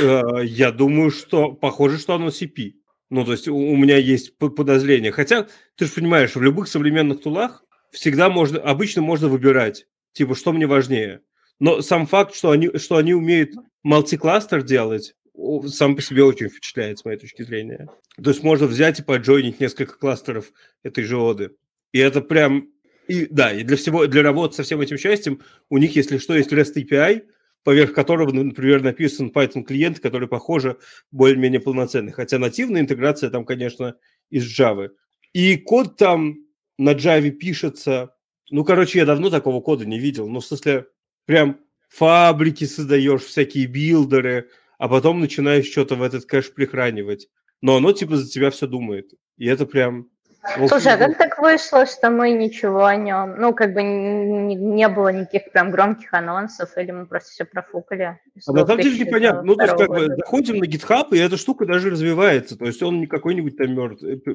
[0.02, 2.74] Э, я думаю, что похоже, что оно CP.
[3.10, 5.12] Ну, то есть у меня есть подозрение.
[5.12, 10.52] Хотя, ты же понимаешь, в любых современных тулах всегда можно, обычно можно выбирать, типа, что
[10.52, 11.22] мне важнее.
[11.60, 13.52] Но сам факт, что они, что они умеют
[13.84, 15.14] мультикластер делать,
[15.68, 17.88] сам по себе очень впечатляет, с моей точки зрения.
[18.22, 20.52] То есть можно взять и поджойнить несколько кластеров
[20.84, 21.56] этой же оды.
[21.92, 22.70] И это прям...
[23.08, 26.36] И, да, и для всего, для работы со всем этим счастьем у них, если что,
[26.36, 27.24] есть REST API,
[27.64, 30.78] поверх которого, например, написан Python-клиент, который, похоже,
[31.12, 32.12] более-менее полноценный.
[32.12, 33.96] Хотя нативная интеграция там, конечно,
[34.30, 34.90] из Java.
[35.34, 36.38] И код там
[36.78, 38.16] на Java пишется...
[38.52, 40.30] Ну, короче, я давно такого кода не видел.
[40.30, 40.86] Ну, в смысле,
[41.26, 44.50] прям фабрики создаешь, всякие билдеры,
[44.84, 47.30] а потом начинаешь что-то в этот кэш прихранивать.
[47.62, 49.14] Но оно, типа, за тебя все думает.
[49.38, 50.10] И это прям
[50.68, 54.90] Слушай, а как так вышло, что мы ничего о нем, ну, как бы не, не
[54.90, 58.20] было никаких прям громких анонсов, или мы просто все профукали?
[58.46, 59.44] А на самом деле непонятно.
[59.44, 62.58] Ну, то есть, как бы, заходим на GitHub, и эта штука даже развивается.
[62.58, 64.32] То есть, он не какой-нибудь там мертвый, э,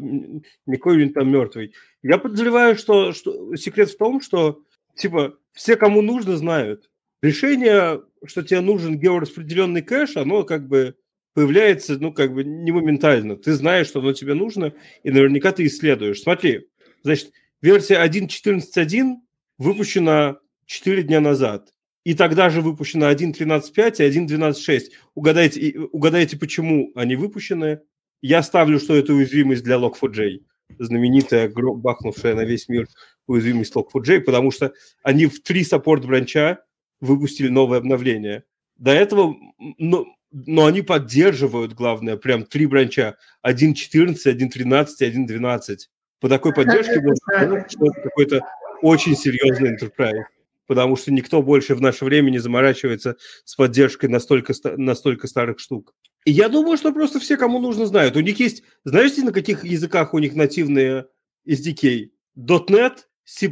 [0.64, 1.74] не какой-нибудь там мертвый.
[2.02, 4.62] Я подозреваю, что, что секрет в том, что,
[4.96, 6.88] типа, все, кому нужно, знают.
[7.22, 10.94] Решение, что тебе нужен геораспределенный кэш, оно как бы
[11.34, 13.36] появляется, ну, как бы не моментально.
[13.36, 16.20] Ты знаешь, что оно тебе нужно, и наверняка ты исследуешь.
[16.20, 16.68] Смотри,
[17.02, 19.16] значит, версия 1.14.1
[19.58, 21.72] выпущена 4 дня назад.
[22.08, 24.80] и тогда же выпущено 1.13.5 и 1.12.6.
[25.14, 27.80] Угадайте, угадайте, почему они выпущены?
[28.22, 30.38] Я ставлю, что это уязвимость для Log4j,
[30.78, 32.88] знаменитая, бахнувшая на весь мир
[33.26, 36.64] уязвимость Log4j, потому что они в три саппорт бранча
[37.00, 38.44] выпустили новое обновление.
[38.76, 39.36] До этого,
[39.78, 43.16] но, но они поддерживают, главное, прям три бранча.
[43.46, 45.76] 1.14, 1.13 и 1.12.
[46.20, 48.40] По такой поддержке можно сказать, что это какой-то
[48.82, 50.24] очень серьезный enterprise
[50.68, 55.94] потому что никто больше в наше время не заморачивается с поддержкой настолько, настолько старых штук.
[56.24, 58.16] И я думаю, что просто все, кому нужно, знают.
[58.16, 61.06] У них есть, знаете, на каких языках у них нативные
[61.48, 62.10] SDK?
[62.36, 63.46] .NET, C++,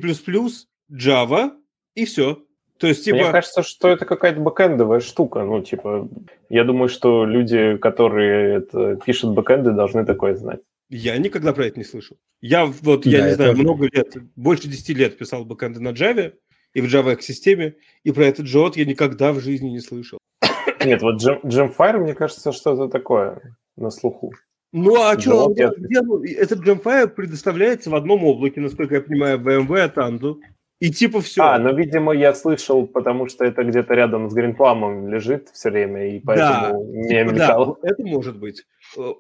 [0.93, 1.51] Java
[1.95, 2.46] и все.
[2.79, 3.17] То есть, типа...
[3.17, 5.43] Мне кажется, что это какая-то бэкэндовая штука.
[5.43, 6.09] Ну, типа,
[6.49, 10.61] я думаю, что люди, которые это, пишут бэкэнды, должны такое знать.
[10.89, 12.17] Я никогда про это не слышал.
[12.41, 13.63] Я вот, да, я не знаю, тоже.
[13.63, 16.33] много лет, больше 10 лет писал бэкэнды на Java,
[16.75, 20.19] и в Java системе, и про этот JOT я никогда в жизни не слышал.
[20.85, 24.33] Нет, вот Gemfire, мне кажется, что-то такое на слуху.
[24.73, 30.37] Ну, а что, этот Gemfire предоставляется в одном облаке, насколько я понимаю, в VMware Tandu,
[30.81, 31.43] и типа все.
[31.43, 36.17] А, ну, видимо, я слышал, потому что это где-то рядом с Greenplum лежит все время,
[36.17, 37.79] и поэтому да, не типа, мелькал.
[37.83, 38.65] Да, это может быть.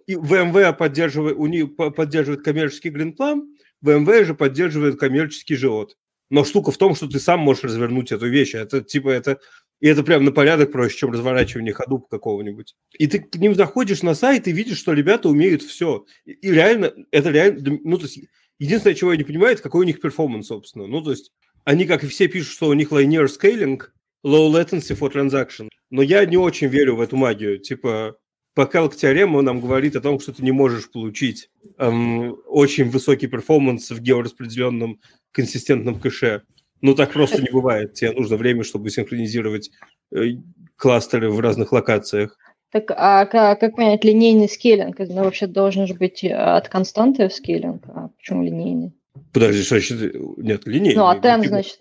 [0.06, 3.42] И VMware поддерживает, у них поддерживает коммерческий Greenplum,
[3.84, 5.88] VMware же поддерживает коммерческий JOT.
[6.28, 8.54] Но штука в том, что ты сам можешь развернуть эту вещь.
[8.54, 9.38] Это типа это...
[9.78, 12.74] И это прям на порядок проще, чем разворачивание ходуп какого-нибудь.
[12.98, 16.06] И ты к ним заходишь на сайт и видишь, что ребята умеют все.
[16.24, 17.78] И реально, это реально...
[17.84, 18.20] Ну, то есть,
[18.58, 20.86] единственное, чего я не понимаю, это какой у них перформанс, собственно.
[20.86, 21.30] Ну, то есть,
[21.66, 23.80] они, как и все, пишут, что у них linear scaling,
[24.24, 25.68] low latency for transaction.
[25.90, 27.58] Но я не очень верю в эту магию.
[27.58, 28.16] Типа,
[28.54, 33.90] пока теорема нам говорит о том, что ты не можешь получить эм, очень высокий performance
[33.90, 35.00] в геораспределенном
[35.32, 36.42] консистентном кэше.
[36.82, 37.94] Ну, так просто не бывает.
[37.94, 39.70] Тебе нужно время, чтобы синхронизировать
[40.12, 40.36] э,
[40.76, 42.38] кластеры в разных локациях.
[42.70, 44.98] Так, а как, как понять линейный scaling?
[45.00, 47.82] Ну, вообще должен же быть э, от константы scaling.
[47.88, 48.92] А почему линейный?
[49.32, 50.14] Подожди, что значит?
[50.38, 50.96] Нет, линейный.
[50.96, 51.78] Ну, а тем, значит...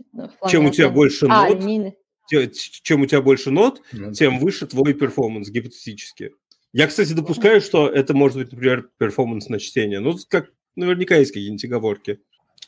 [0.50, 1.96] Чем у тебя больше а, нод, линейный.
[2.30, 6.32] чем у тебя больше нод, ну, тем выше твой performance гипотетически.
[6.74, 10.00] Я, кстати, допускаю, что это может быть, например, performance на чтение.
[10.00, 12.20] Ну, как наверняка есть какие-нибудь оговорки.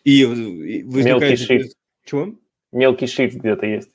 [0.04, 1.22] И, и возникает...
[1.22, 1.78] Мелкий шрифт.
[2.06, 2.40] Чего?
[2.72, 3.90] Мелкий шрифт где-то есть.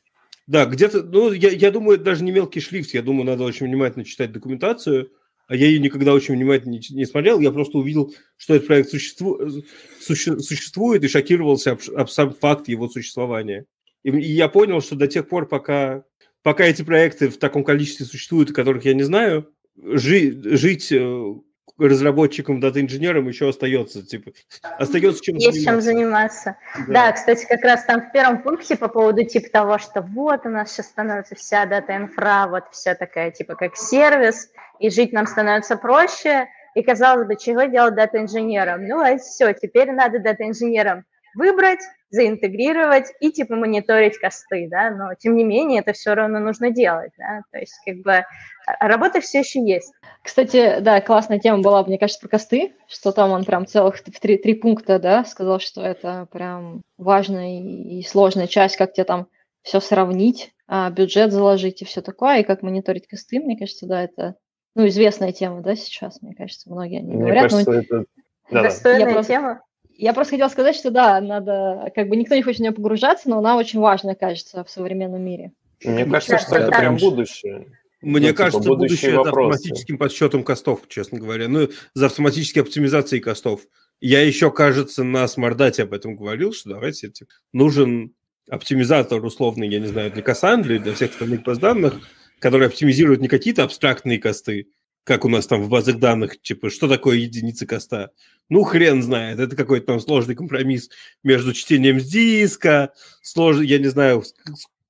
[0.46, 4.04] Да, где-то, ну, я, я думаю, даже не мелкий шрифт, я думаю, надо очень внимательно
[4.04, 5.08] читать документацию, а
[5.55, 9.38] я ее никогда очень внимательно не, смотрел, я просто увидел, что этот проект существу,
[10.01, 13.67] суще, существует и шокировался об, сам факт его существования.
[14.03, 16.05] И, я понял, что до тех пор, пока,
[16.43, 20.93] пока эти проекты в таком количестве существуют, о которых я не знаю, жи, жить
[21.88, 24.33] разработчикам, дата-инженерам еще остается, типа,
[24.79, 25.71] остается чем Есть заниматься.
[25.71, 26.57] чем заниматься.
[26.87, 27.07] Да.
[27.07, 30.49] да, кстати, как раз там в первом пункте по поводу типа того, что вот у
[30.49, 35.77] нас сейчас становится вся дата-инфра, вот вся такая типа как сервис, и жить нам становится
[35.77, 38.87] проще, и казалось бы, чего делать дата-инженерам?
[38.87, 41.81] Ну, а все, теперь надо дата-инженерам выбрать,
[42.12, 47.12] заинтегрировать и типа мониторить косты, да, но тем не менее это все равно нужно делать,
[47.16, 48.25] да, то есть как бы
[48.81, 49.92] работа все еще есть.
[50.22, 54.20] Кстати, да, классная тема была, мне кажется, про косты, что там он прям целых в
[54.20, 59.27] три, три пункта, да, сказал, что это прям важная и сложная часть, как тебе там
[59.62, 64.03] все сравнить, а бюджет заложить и все такое, и как мониторить косты, мне кажется, да,
[64.03, 64.37] это,
[64.75, 67.51] ну, известная тема, да, сейчас, мне кажется, многие они мне говорят.
[67.51, 67.79] Кажется, но...
[67.79, 68.05] это...
[68.51, 69.33] Да, Достойная я просто...
[69.33, 69.62] тема.
[69.96, 73.28] Я просто хотела сказать, что да, надо, как бы никто не хочет в нее погружаться,
[73.28, 75.52] но она очень важная, кажется, в современном мире.
[75.85, 77.66] Мне кажется, что это прям будущее.
[78.00, 81.46] Мне ну, кажется, типа, будущее это автоматическим подсчетом костов, честно говоря.
[81.48, 83.62] Ну, за автоматической оптимизацией костов.
[84.00, 88.14] Я еще, кажется, на Смардате об этом говорил, что давайте типа, нужен
[88.48, 91.94] оптимизатор условный, я не знаю, для Кассандры, для всех остальных баз данных,
[92.40, 94.66] который оптимизирует не какие-то абстрактные косты,
[95.05, 98.11] как у нас там в базах данных, типа, что такое единица коста?
[98.49, 100.91] Ну, хрен знает, это какой-то там сложный компромисс
[101.23, 104.23] между чтением с диска, сложный, я не знаю,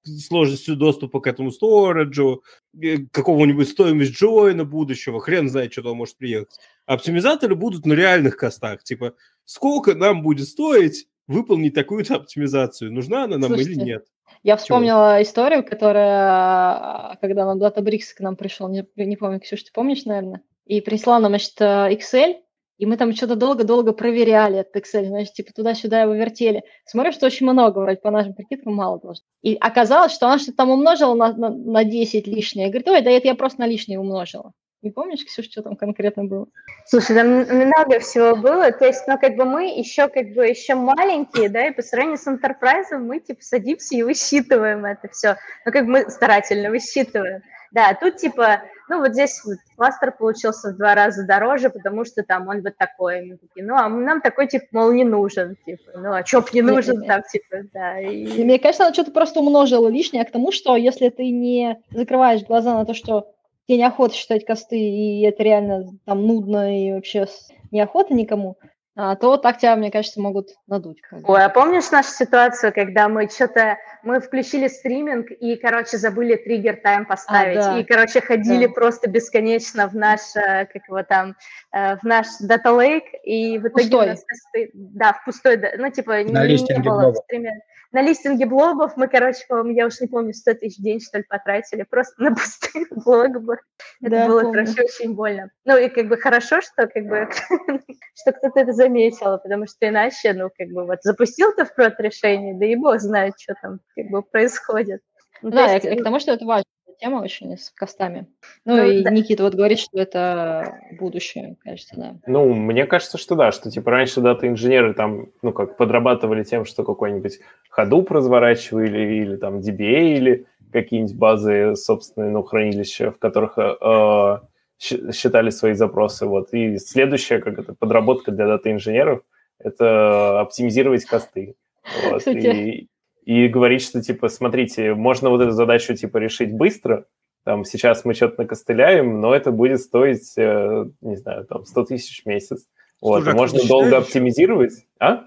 [0.05, 2.43] сложностью доступа к этому сториджу,
[2.81, 6.59] э, какого-нибудь стоимость джойна будущего, хрен знает, что там может приехать.
[6.87, 13.39] Оптимизаторы будут на реальных костах, типа, сколько нам будет стоить выполнить такую-то оптимизацию, нужна она
[13.39, 14.07] нам Слушайте, или нет.
[14.43, 15.23] Я вспомнила Чего?
[15.23, 20.43] историю, которая, когда на Databricks к нам пришел, не, не помню, Ксюша, ты помнишь, наверное,
[20.67, 22.37] и прислал нам, значит, э, Excel,
[22.79, 26.65] и мы там что-то долго-долго проверяли этот Excel, значит, типа туда-сюда его вертели.
[26.85, 29.25] Смотрю, что очень много, вроде по нашим прикидкам мало должно.
[29.43, 32.69] И оказалось, что она что-то там умножила на, на, на 10 лишнее.
[32.69, 34.53] Говорит, ой, да это я просто на лишнее умножила.
[34.83, 36.49] Не помнишь, Ксюш, что там конкретно было?
[36.87, 38.73] Слушай, там много всего было.
[38.73, 42.19] То есть, ну, как бы мы еще, как бы, еще маленькие, да, и по сравнению
[42.19, 45.37] с Enterprise мы, типа, садимся и высчитываем это все.
[45.65, 47.43] Ну, как бы мы старательно высчитываем.
[47.71, 52.25] Да, тут, типа, ну, вот здесь вот кластер получился в два раза дороже, потому что
[52.25, 53.23] там он вот такой.
[53.23, 56.49] Мы такие, ну, а нам такой, типа, мол, не нужен, типа, ну, а чё б
[56.53, 58.01] не нужен там, типа, да.
[58.01, 58.43] И...
[58.43, 62.75] Мне кажется, она что-то просто умножила лишнее к тому, что если ты не закрываешь глаза
[62.75, 63.33] на то, что
[63.67, 67.27] тебе неохота считать косты, и это реально там нудно, и вообще
[67.71, 68.59] неохота никому,
[68.95, 70.99] а, то так тебя, мне кажется, могут надуть.
[71.25, 76.77] Ой, а помнишь нашу ситуацию, когда мы что-то, мы включили стриминг и, короче, забыли триггер
[76.77, 77.79] тайм поставить, а, да.
[77.79, 78.73] и, короче, ходили да.
[78.73, 81.37] просто бесконечно в наш, э, как его там,
[81.73, 84.05] э, в наш дата лейк, и в итоге пустой.
[84.05, 88.47] у нас косты, да, в пустой, ну, типа, На не, не было стриме на листинге
[88.47, 91.83] блогов мы, короче, по-моему, я уж не помню, 100 тысяч в день, что ли, потратили
[91.83, 93.59] просто на пустые блогы.
[94.01, 94.65] Это да, было, помню.
[94.65, 95.51] короче, очень больно.
[95.65, 97.29] Ну, и как бы хорошо, что как бы
[98.15, 101.95] что кто-то это заметил, потому что иначе, ну, как бы вот запустил ты в прод
[101.99, 105.03] решение, да и бог знает, что там как бы происходит.
[105.43, 105.85] Ну, да, есть...
[105.85, 106.65] и к тому, что это важно
[107.03, 108.27] тема очень с костами.
[108.65, 109.11] Ну, ну и да.
[109.11, 112.15] Никита вот говорит, что это будущее, кажется, да.
[112.27, 116.85] Ну, мне кажется, что да, что типа раньше дата-инженеры там, ну, как подрабатывали тем, что
[116.85, 117.41] какой-нибудь
[117.77, 124.39] Hadoop разворачивали или там DBA или какие-нибудь базы собственные, ну, хранилища, в которых э,
[124.79, 126.55] считали свои запросы, вот.
[126.55, 129.23] И следующая, как это, подработка для дата-инженеров–
[129.59, 131.57] это оптимизировать косты.
[132.05, 132.19] Вот.
[132.19, 132.89] Кстати, и,
[133.25, 137.07] и говорить, что, типа, смотрите, можно вот эту задачу, типа, решить быстро,
[137.45, 142.23] там, сейчас мы что-то накостыляем, но это будет стоить, э, не знаю, там, 100 тысяч
[142.23, 142.67] в месяц.
[143.01, 144.87] Вот, Слушай, а можно долго оптимизировать.
[145.01, 145.25] А?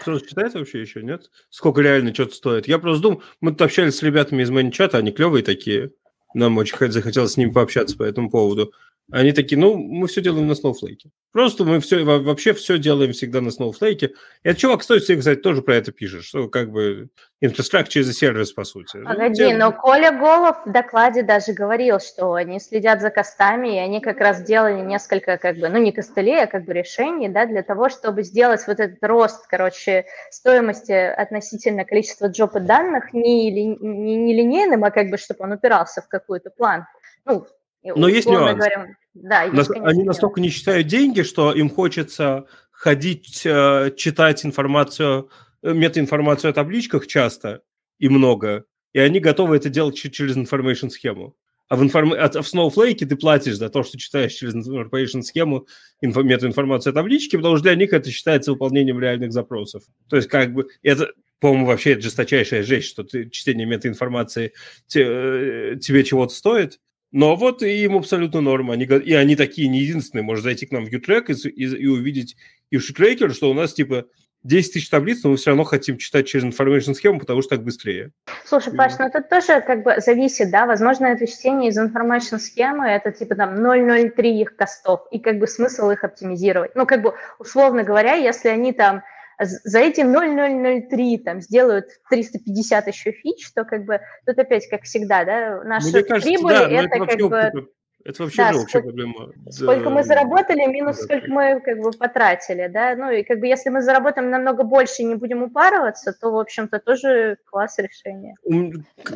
[0.00, 1.30] Кто-то считает вообще еще, нет?
[1.50, 2.66] Сколько реально что-то стоит?
[2.66, 5.92] Я просто думал, мы тут общались с ребятами из Маничата, они клевые такие.
[6.34, 8.72] Нам очень захотелось с ними пообщаться по этому поводу.
[9.12, 11.10] Они такие, ну, мы все делаем на Snowflake.
[11.32, 14.06] Просто мы все, вообще все делаем всегда на Snowflake.
[14.06, 17.10] И этот чувак, кстати, кстати, тоже про это пишет, что как бы
[17.42, 18.96] as a service, по сути.
[18.96, 23.76] Ну, Погоди, ну, но Коля Голов в докладе даже говорил, что они следят за костами,
[23.76, 27.28] и они как раз делали несколько, как бы, ну, не костылей, а как бы решений,
[27.28, 33.50] да, для того, чтобы сделать вот этот рост, короче, стоимости относительно количества джопа данных не,
[33.50, 36.88] не, не линейным, а как бы, чтобы он упирался в какую-то планку.
[37.26, 37.46] Ну,
[37.84, 38.58] но есть нюанс.
[38.58, 40.52] Говоря, да, есть, Нас, конечно, они настолько нюанс.
[40.52, 45.30] не считают деньги, что им хочется ходить, э, читать информацию,
[45.62, 47.62] э, метаинформацию о табличках часто
[47.98, 51.36] и много, и они готовы это делать через information схему.
[51.68, 52.12] А в, информ...
[52.12, 55.66] а в Snowflake ты платишь за то, что читаешь через information схему
[56.00, 56.16] инф...
[56.16, 59.84] метаинформацию о табличке, потому что для них это считается выполнением реальных запросов.
[60.08, 64.52] То есть как бы это, по-моему, вообще это жесточайшая жесть, что ты, чтение метаинформации
[64.86, 66.78] те, э, тебе чего-то стоит,
[67.12, 68.74] но вот и им абсолютно норма.
[68.74, 70.24] Они, и они такие не единственные.
[70.24, 72.36] Можно зайти к нам в Utrack и, и, и увидеть
[72.70, 74.06] и в Шитрекер, что у нас типа
[74.44, 77.64] 10 тысяч таблиц, но мы все равно хотим читать через information схему, потому что так
[77.64, 78.10] быстрее.
[78.44, 82.86] Слушай, Паш, ну тут тоже как бы зависит, да, возможно, это чтение из information схемы,
[82.86, 86.74] это типа там 0,03 их костов, и как бы смысл их оптимизировать.
[86.74, 89.02] Ну, как бы, условно говоря, если они там
[89.44, 95.24] за эти 0,003 там сделают 350 еще фич, то как бы тут опять, как всегда,
[95.24, 97.20] да, наша Мне кажется, прибыль да, это, это как
[97.52, 97.68] бы...
[98.04, 99.32] Это вообще да, же общая проблема.
[99.48, 99.90] Сколько да.
[99.90, 103.70] мы заработали, минус да, сколько мы как бы потратили, да, ну и как бы если
[103.70, 108.34] мы заработаем намного больше и не будем упарываться, то, в общем-то, тоже класс решения.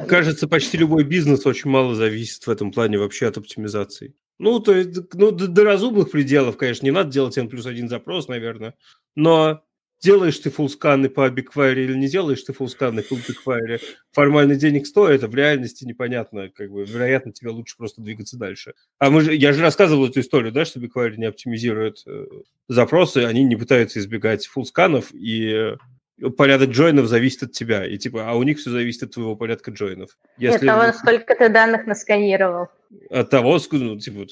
[0.07, 4.15] Кажется, почти любой бизнес очень мало зависит в этом плане вообще от оптимизации.
[4.39, 7.89] Ну, то есть, ну, до, до разумных пределов, конечно, не надо делать N плюс один
[7.89, 8.75] запрос, наверное,
[9.15, 9.62] но
[10.01, 13.81] делаешь ты фулсканы по BigQuery или не делаешь ты фулсканы по BigQuery,
[14.13, 18.75] формально денег стоит, а в реальности непонятно, как бы, вероятно, тебе лучше просто двигаться дальше.
[18.99, 22.27] А мы же, я же рассказывал эту историю, да, что BigQuery не оптимизирует э,
[22.69, 25.77] запросы, они не пытаются избегать фулсканов, и
[26.37, 27.87] порядок джойнов зависит от тебя.
[27.87, 30.17] И типа, а у них все зависит от твоего порядка джойнов.
[30.39, 30.67] Если...
[30.67, 32.69] От того, сколько ты данных насканировал.
[33.11, 34.27] От того, ну, типа,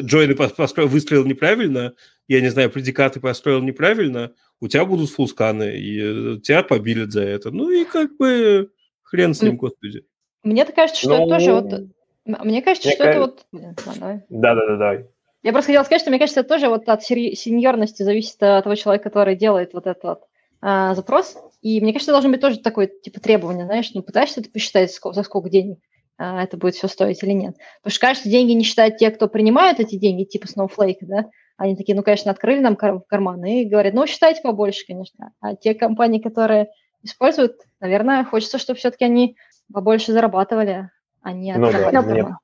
[0.00, 1.94] джойны построил, выстроил неправильно,
[2.26, 7.22] я не знаю, предикаты построил неправильно, у тебя будут фулсканы, и э, тебя побилят за
[7.22, 7.50] это.
[7.50, 8.70] Ну и как бы
[9.02, 10.04] хрен с ним, господи.
[10.42, 11.26] Мне-то кажется, что ну...
[11.26, 11.88] это тоже вот...
[12.24, 13.46] Мне кажется, мне что кажется...
[13.52, 13.70] это
[14.00, 14.26] вот...
[14.28, 15.04] Да-да-да.
[15.42, 18.74] Я просто хотела сказать, что мне кажется, это тоже вот от сеньорности зависит от того
[18.74, 20.20] человека, который делает вот этот вот
[20.60, 21.36] а, запрос.
[21.62, 25.14] И мне кажется, должен быть тоже такое типа требование, знаешь, ну пытаешься ты посчитать, сколько,
[25.14, 25.78] за сколько денег
[26.16, 27.56] а, это будет все стоить или нет.
[27.82, 31.76] Потому что, кажется, деньги не считают те, кто принимают эти деньги, типа Snowflake, да, они
[31.76, 35.32] такие, ну, конечно, открыли нам кар- карманы и говорят, ну, считайте побольше, конечно.
[35.40, 36.68] А те компании, которые
[37.02, 39.36] используют, наверное, хочется, чтобы все-таки они
[39.72, 40.90] побольше зарабатывали,
[41.22, 42.36] а не ну, да, мне,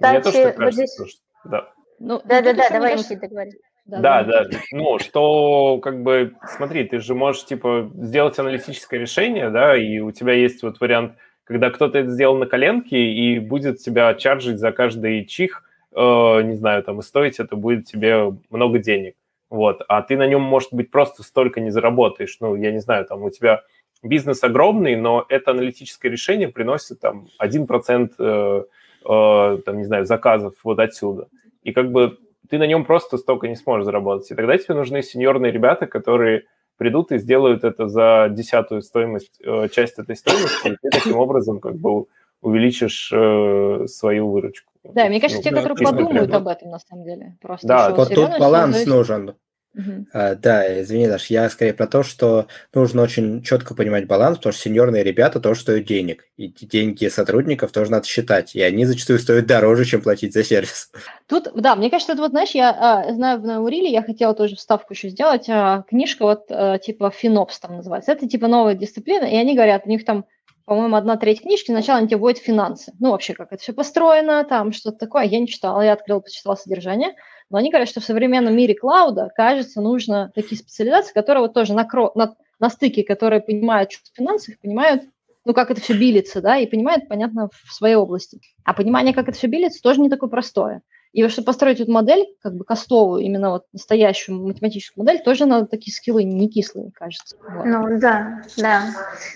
[0.00, 1.22] мне тоже кажется, вот здесь...
[1.44, 1.70] да.
[1.98, 3.52] Ну, Да-да-да, давай, Никита, говори.
[3.86, 4.58] Да, да, да.
[4.72, 10.10] Ну, что, как бы, смотри, ты же можешь, типа, сделать аналитическое решение, да, и у
[10.10, 14.72] тебя есть вот вариант, когда кто-то это сделал на коленке и будет тебя чаржить за
[14.72, 15.64] каждый чих,
[15.94, 15.96] э,
[16.42, 19.16] не знаю, там, и стоить это будет тебе много денег,
[19.50, 23.04] вот, а ты на нем, может быть, просто столько не заработаешь, ну, я не знаю,
[23.04, 23.64] там, у тебя
[24.02, 28.64] бизнес огромный, но это аналитическое решение приносит, там, 1% э,
[29.04, 31.28] э, там, не знаю, заказов вот отсюда,
[31.62, 32.16] и как бы
[32.48, 34.30] ты на нем просто столько не сможешь заработать.
[34.30, 36.44] И тогда тебе нужны сеньорные ребята, которые
[36.76, 41.60] придут и сделают это за десятую стоимость, э, часть этой стоимости, и ты таким образом
[41.60, 42.06] как бы
[42.40, 44.72] увеличишь э, свою выручку.
[44.82, 47.36] Да, мне кажется, ну, те, да, которые подумают об этом, на самом деле.
[47.40, 49.34] Просто да, вот тут баланс нужен.
[49.74, 50.06] Угу.
[50.12, 54.52] А, да, извини, Даш, я скорее про то, что нужно очень четко понимать баланс, потому
[54.52, 59.18] что сеньорные ребята тоже стоят денег, и деньги сотрудников тоже надо считать, и они зачастую
[59.18, 60.90] стоят дороже, чем платить за сервис.
[61.26, 64.54] Тут, да, мне кажется, это вот, знаешь, я а, знаю в Науриле, я хотела тоже
[64.56, 69.24] вставку еще сделать, а, книжка вот а, типа Финопс там называется, это типа новая дисциплина,
[69.24, 70.24] и они говорят, у них там
[70.64, 72.92] по-моему, одна треть книжки, сначала они тебе вводят финансы.
[72.98, 75.24] Ну, вообще, как это все построено, там что-то такое.
[75.24, 77.14] Я не читала, я открыла, почитала содержание.
[77.50, 81.74] Но они говорят, что в современном мире клауда, кажется, нужно такие специализации, которые вот тоже
[81.74, 82.12] на, кро...
[82.14, 85.02] на, на стыке, которые понимают что в финансах, понимают,
[85.44, 88.40] ну, как это все билится, да, и понимают, понятно, в своей области.
[88.64, 90.80] А понимание, как это все билится, тоже не такое простое.
[91.14, 95.46] И вот, чтобы построить эту модель, как бы костовую, именно вот настоящую математическую модель, тоже
[95.46, 97.36] надо такие скиллы не кислые, кажется.
[97.48, 97.64] Вот.
[97.64, 98.82] Ну, да, да.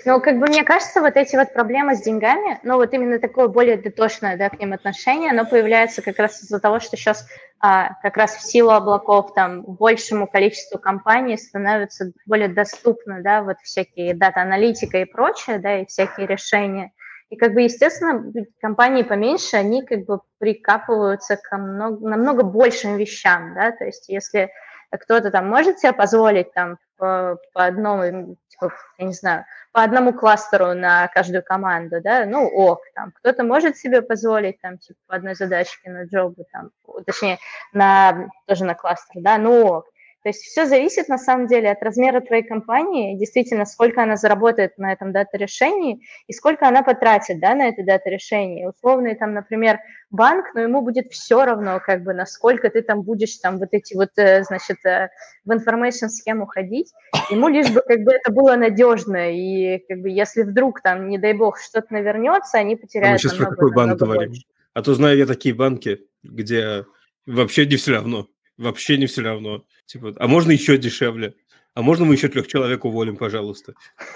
[0.04, 3.46] Но как бы мне кажется, вот эти вот проблемы с деньгами, ну, вот именно такое
[3.46, 7.24] более дотошное, да, к ним отношение, оно появляется как раз из-за того, что сейчас
[7.60, 13.58] а, как раз в силу облаков там большему количеству компаний становится более доступно, да, вот
[13.62, 16.90] всякие дата-аналитика и прочее, да, и всякие решения.
[17.30, 23.54] И как бы, естественно, компании поменьше, они как бы прикапываются к много, намного большим вещам,
[23.54, 24.50] да, то есть если
[24.90, 30.14] кто-то там может себе позволить там по, по одному, типа, я не знаю, по одному
[30.14, 35.16] кластеру на каждую команду, да, ну ок, там, кто-то может себе позволить там, типа, по
[35.16, 36.70] одной задачке на джобу, там,
[37.04, 37.38] точнее,
[37.72, 39.86] на, тоже на кластер, да, ну ок.
[40.22, 44.76] То есть все зависит на самом деле от размера твоей компании, действительно, сколько она заработает
[44.76, 48.68] на этом дата-решении и сколько она потратит да, на это дата-решение.
[48.68, 49.78] Условный там, например,
[50.10, 53.94] банк, но ему будет все равно, как бы, насколько ты там будешь там вот эти
[53.94, 55.08] вот, э, значит, э,
[55.44, 56.92] в information схему ходить.
[57.30, 61.18] Ему лишь бы как бы это было надежно, и как бы если вдруг там, не
[61.18, 64.28] дай бог, что-то навернется, они потеряют Мы сейчас намного, про какой банк говорим?
[64.30, 64.42] Больше.
[64.74, 66.84] А то знаю я такие банки, где
[67.24, 68.26] вообще не все равно
[68.58, 69.64] вообще не все равно.
[69.86, 71.34] Типа, а можно еще дешевле?
[71.74, 73.74] А можно мы еще трех человек уволим, пожалуйста?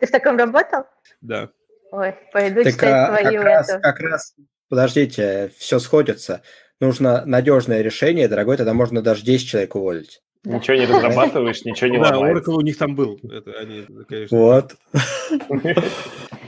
[0.00, 0.84] Ты в таком работал?
[1.20, 1.50] Да.
[1.90, 4.34] Ой, пойду так, читать а, твою как раз, как раз,
[4.68, 6.42] подождите, все сходится.
[6.80, 10.20] Нужно надежное решение, дорогой, тогда можно даже 10 человек уволить.
[10.44, 13.18] Ничего не разрабатываешь, ничего не Да, Oracle у них там был.
[13.24, 14.36] Это они, конечно.
[14.36, 14.76] Вот.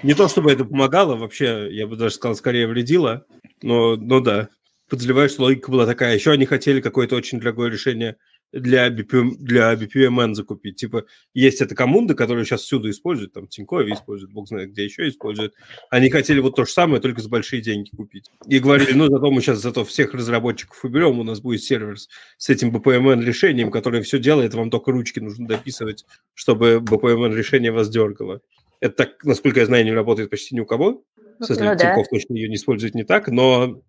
[0.02, 3.26] Не то, чтобы это помогало, вообще, я бы даже сказал, скорее вредило,
[3.60, 4.48] но, но да
[4.90, 6.14] подозреваю, что логика была такая.
[6.14, 8.16] Еще они хотели какое-то очень дорогое решение
[8.52, 10.76] для, BPM, для BPMN закупить.
[10.76, 15.08] Типа, есть эта коммунда, которую сейчас всюду используют, там, Тинькофф используют, бог знает, где еще
[15.08, 15.54] используют.
[15.88, 18.30] Они хотели вот то же самое, только за большие деньги купить.
[18.46, 21.96] И говорили, ну, зато мы сейчас зато всех разработчиков уберем, у нас будет сервер
[22.36, 27.70] с этим BPMN решением, которое все делает, вам только ручки нужно дописывать, чтобы BPMN решение
[27.70, 28.40] вас дергало.
[28.80, 31.04] Это так, насколько я знаю, не работает почти ни у кого.
[31.40, 31.96] В смысле, ну, да.
[32.10, 33.82] точно ее не использует не так, но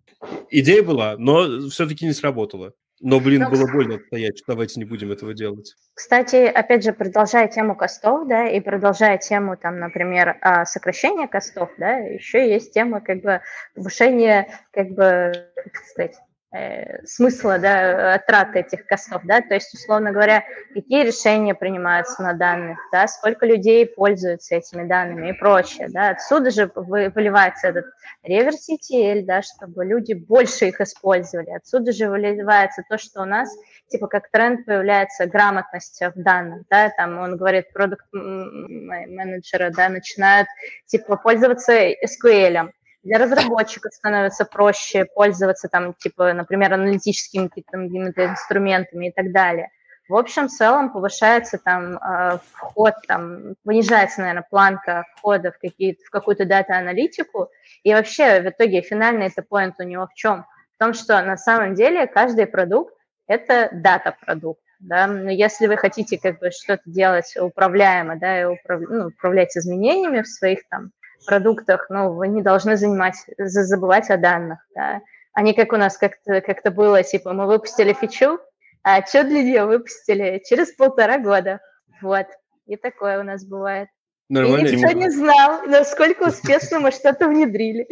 [0.50, 2.72] идея была, но все-таки не сработала.
[3.04, 5.74] Но, блин, ну, было больно стоять, давайте не будем этого делать.
[5.92, 11.70] Кстати, опять же, продолжая тему костов, да, и продолжая тему, там, например, а, сокращения костов,
[11.78, 13.40] да, еще есть тема, как бы,
[13.74, 16.14] повышения, как бы, как сказать,
[16.54, 20.44] Э, смысла да, траты этих костов, да, то есть, условно говоря,
[20.74, 26.50] какие решения принимаются на данных, да, сколько людей пользуются этими данными и прочее, да, отсюда
[26.50, 27.86] же выливается этот
[28.22, 33.48] реверс ETL, да, чтобы люди больше их использовали, отсюда же выливается то, что у нас,
[33.88, 40.48] типа, как тренд появляется грамотность в данных, да, там он говорит, продукт менеджеры, да, начинают,
[40.84, 42.72] типа, пользоваться SQL,
[43.02, 49.70] для разработчиков становится проще пользоваться там, типа, например, аналитическими какими-то инструментами и так далее.
[50.08, 55.96] В общем, в целом повышается там э, вход, там, понижается, наверное, планка входа в, какие
[56.04, 57.50] в какую-то дата-аналитику.
[57.82, 60.44] И вообще, в итоге, финальный это point у него в чем?
[60.74, 62.94] В том, что на самом деле каждый продукт–
[63.26, 64.60] это дата-продукт.
[64.80, 65.06] Да?
[65.06, 68.80] Но если вы хотите как бы что-то делать управляемо, да, и управ...
[68.80, 70.90] ну, управлять изменениями в своих там
[71.24, 75.00] продуктах, ну, вы не должны занимать, забывать о данных, да.
[75.34, 78.38] Они как у нас как-то как было, типа, мы выпустили фичу,
[78.82, 81.60] а что для нее выпустили через полтора года.
[82.02, 82.26] Вот.
[82.66, 83.88] И такое у нас бывает.
[84.28, 84.68] Нормально.
[84.68, 87.86] И никто не знал, насколько успешно мы что-то внедрили.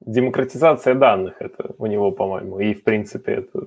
[0.00, 3.66] Демократизация данных это у него, по-моему, и в принципе это...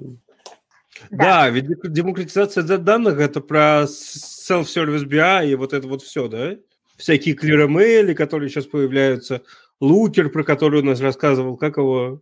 [1.09, 6.55] Да, да ведь демократизация данных это про self-service BI и вот это вот все, да?
[7.02, 9.41] Всякие клиромейли, которые сейчас появляются,
[9.80, 12.22] лукер, про который у нас рассказывал, как его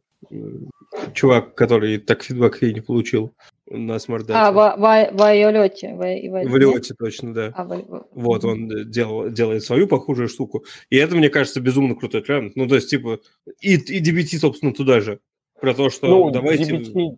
[1.13, 3.34] чувак, который так фидбэк и не получил
[3.69, 5.93] на смарт А, в, в, в Айолете.
[5.93, 7.53] В, в Айолете, точно, да.
[7.55, 8.07] А, в...
[8.13, 10.63] Вот, он делал, делает свою похожую штуку.
[10.89, 12.55] И это, мне кажется, безумно крутой тренд.
[12.55, 13.19] Ну, то есть, типа,
[13.59, 15.19] и, и DBT, собственно, туда же.
[15.59, 16.77] Про то, что ну, давайте...
[16.77, 17.17] DBT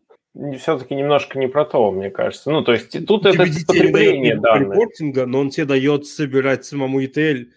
[0.58, 2.52] все-таки немножко не про то, мне кажется.
[2.52, 4.74] Ну, то есть, тут это потребление данных.
[4.74, 7.48] репортинга, но он тебе дает собирать самому ETL.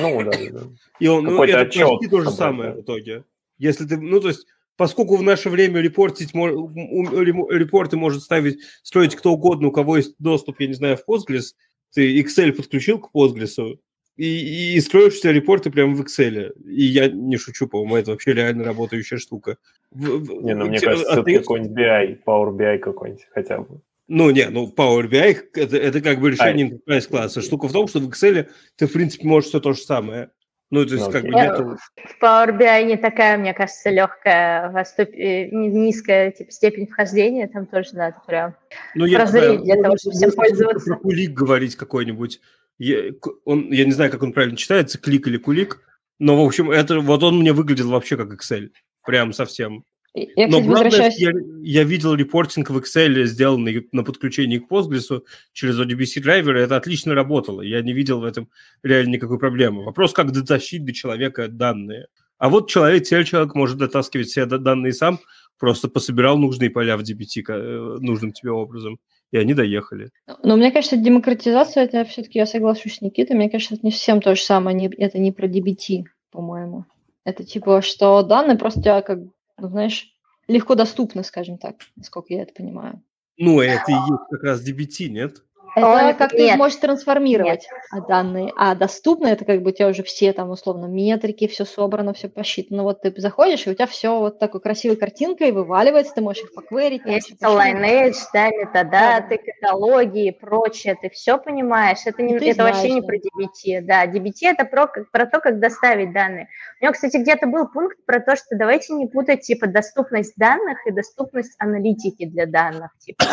[0.00, 0.60] Ну, да, да.
[1.00, 3.24] И он, ну, это отчет почти то же самое в итоге.
[3.58, 9.32] Если ты, ну, то есть, поскольку в наше время репортить, репорты может ставить, строить кто
[9.32, 11.54] угодно, у кого есть доступ, я не знаю, в Postgres,
[11.92, 13.78] ты Excel подключил к Postgres,
[14.16, 16.52] и, и строишь все репорты прямо в Excel.
[16.64, 19.56] И я не шучу, по-моему, это вообще реально работающая штука.
[19.92, 23.80] Не, ну, мне кажется, это какой-нибудь BI, Power BI какой-нибудь хотя бы.
[24.08, 27.40] Ну, не, ну, Power BI это, это как бы решение а, enterprise класса.
[27.40, 30.30] Штука в том, что в Excel ты, в принципе, можешь все то же самое.
[30.70, 31.58] Ну, то есть, ну, как бы нет...
[31.58, 35.08] В Power BI не такая, мне кажется, легкая, ступ...
[35.12, 38.54] Э, низкая типа, степень вхождения, там тоже надо прям
[38.94, 40.90] ну, я прозреть для того, чтобы всем пользоваться.
[40.90, 42.40] Про кулик говорить какой-нибудь.
[42.80, 43.12] Я,
[43.44, 45.82] он, я не знаю, как он правильно читается, клик или кулик,
[46.18, 48.70] но, в общем, это вот он мне выглядел вообще как Excel.
[49.04, 49.84] Прям совсем.
[50.14, 51.18] Я, Но главное, возвращаюсь...
[51.18, 55.22] я, я видел репортинг в Excel, сделанный на подключении к Postgres
[55.52, 57.60] через ODBC драйвер, и это отлично работало.
[57.60, 58.48] Я не видел в этом
[58.82, 59.84] реально никакой проблемы.
[59.84, 62.06] Вопрос, как дотащить до человека данные.
[62.38, 65.20] А вот человек, теперь человек может дотаскивать все данные сам,
[65.58, 68.98] просто пособирал нужные поля в DBT э, нужным тебе образом,
[69.30, 70.10] и они доехали.
[70.42, 74.20] Но мне кажется, демократизация, это все-таки я соглашусь с Никитой, мне кажется, это не совсем
[74.20, 76.84] то же самое, это не про DBT, по-моему.
[77.24, 79.20] Это типа, что данные просто как
[79.58, 80.12] ну, знаешь,
[80.48, 83.02] легко доступно, скажем так, насколько я это понимаю.
[83.36, 85.42] Ну, это и есть как раз DBT, нет?
[85.76, 88.06] Это как ты можешь трансформировать нет.
[88.06, 92.12] данные, а доступно это как бы у тебя уже все там условно метрики, все собрано,
[92.12, 92.82] все посчитано.
[92.82, 96.54] Вот ты заходишь, и у тебя все вот такой красивой картинкой вываливается, ты можешь их
[96.54, 97.02] покверить.
[97.04, 99.52] Есть Lineage, да, метадаты, да.
[99.52, 101.98] каталоги и прочее, ты все понимаешь.
[102.04, 103.06] Это, не, это знаешь, вообще не да.
[103.06, 104.06] про DBT, да.
[104.06, 106.48] DBT это про, про то, как доставить данные.
[106.80, 110.78] У него, кстати, где-то был пункт про то, что давайте не путать типа доступность данных
[110.86, 112.90] и доступность аналитики для данных.
[112.98, 113.24] Типа.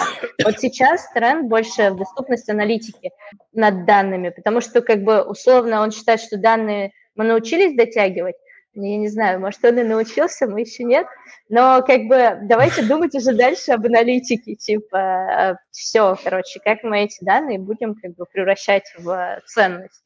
[0.43, 3.11] Вот сейчас тренд больше в доступности доступность аналитики
[3.53, 8.36] над данными, потому что как бы условно он считает, что данные мы научились дотягивать,
[8.73, 11.07] я не знаю, может, он и научился, мы еще нет,
[11.49, 17.23] но как бы давайте думать уже дальше об аналитике, типа все, короче, как мы эти
[17.23, 20.03] данные будем как бы превращать в ценность.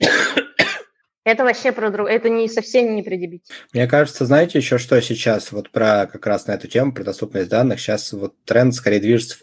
[1.23, 2.09] Это вообще про друг...
[2.09, 3.15] это не совсем не про.
[3.73, 7.47] Мне кажется, знаете еще что сейчас вот про как раз на эту тему, про доступность
[7.47, 9.37] данных, сейчас вот тренд скорее движется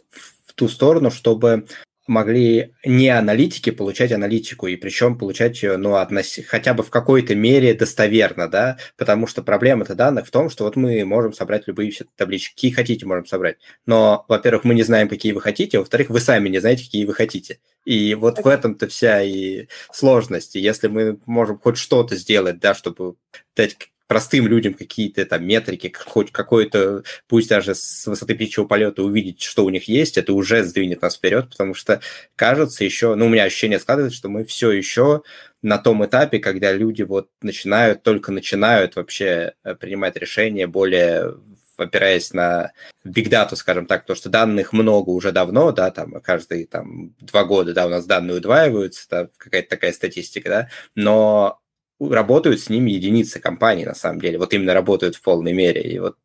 [0.44, 1.66] в ту сторону, чтобы
[2.08, 6.38] могли не аналитики получать аналитику, и причем получать ее, ну, относ...
[6.46, 10.76] хотя бы в какой-то мере достоверно, да, потому что проблема-то данных в том, что вот
[10.76, 15.08] мы можем собрать любые все таблички, какие хотите можем собрать, но, во-первых, мы не знаем,
[15.08, 17.60] какие вы хотите, а во-вторых, вы сами не знаете, какие вы хотите.
[17.84, 20.56] И вот в этом-то вся и сложность.
[20.56, 23.14] И если мы можем хоть что-то сделать, да, чтобы
[23.56, 23.76] дать
[24.08, 29.64] простым людям какие-то там метрики, хоть какой-то, пусть даже с высоты птичьего полета увидеть, что
[29.64, 32.00] у них есть, это уже сдвинет нас вперед, потому что
[32.34, 35.22] кажется еще, ну, у меня ощущение складывается, что мы все еще
[35.62, 41.34] на том этапе, когда люди вот начинают, только начинают вообще э, принимать решения более
[41.76, 42.72] опираясь на
[43.04, 47.72] data, скажем так, то, что данных много уже давно, да, там каждые там два года,
[47.72, 51.60] да, у нас данные удваиваются, да, какая-то такая статистика, да, но
[52.00, 54.38] работают с ними единицы компаний, на самом деле.
[54.38, 55.82] Вот именно работают в полной мере.
[55.82, 56.16] И вот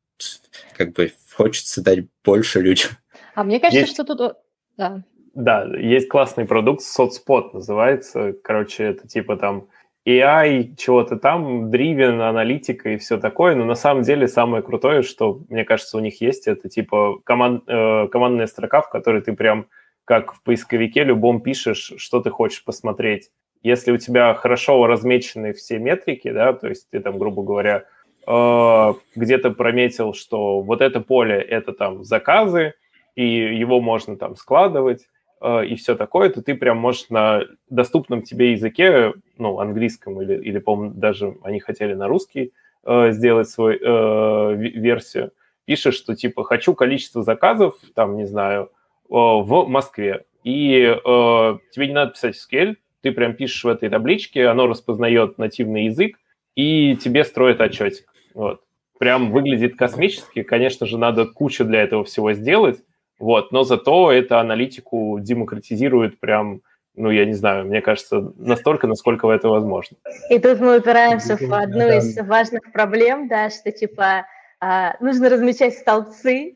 [0.77, 2.91] как бы хочется дать больше людям.
[3.35, 3.93] А мне кажется, есть...
[3.93, 4.37] что тут...
[4.77, 5.03] Да.
[5.33, 8.33] Да, есть классный продукт, соцспот называется.
[8.43, 9.67] Короче, это типа там
[10.05, 15.41] AI, чего-то там, driven, аналитика и все такое, но на самом деле самое крутое, что,
[15.49, 19.67] мне кажется, у них есть, это типа команд, э, командная строка, в которой ты прям
[20.05, 23.29] как в поисковике любом пишешь, что ты хочешь посмотреть
[23.63, 27.85] если у тебя хорошо размечены все метрики, да, то есть ты там, грубо говоря,
[28.27, 32.73] э, где-то прометил, что вот это поле– это там заказы,
[33.15, 35.07] и его можно там складывать,
[35.41, 40.35] э, и все такое, то ты прям можешь на доступном тебе языке, ну, английском или,
[40.35, 42.51] или по-моему, даже они хотели на русский
[42.85, 45.31] э, сделать свою версию,
[45.63, 48.71] пишешь, что типа хочу количество заказов, там, не знаю,
[49.07, 54.65] в Москве, и тебе не надо писать SQL, ты прям пишешь в этой табличке, оно
[54.65, 56.17] распознает нативный язык,
[56.55, 58.07] и тебе строит отчетик.
[58.33, 58.61] Вот.
[58.97, 60.43] Прям выглядит космически.
[60.43, 62.81] Конечно же, надо кучу для этого всего сделать,
[63.19, 66.61] вот, но зато это аналитику демократизирует прям
[66.95, 69.97] ну, я не знаю, мне кажется, настолько, насколько это возможно.
[70.29, 74.27] И тут мы упираемся в одну из важных проблем, да, что, типа,
[74.59, 76.55] а, нужно размечать столбцы.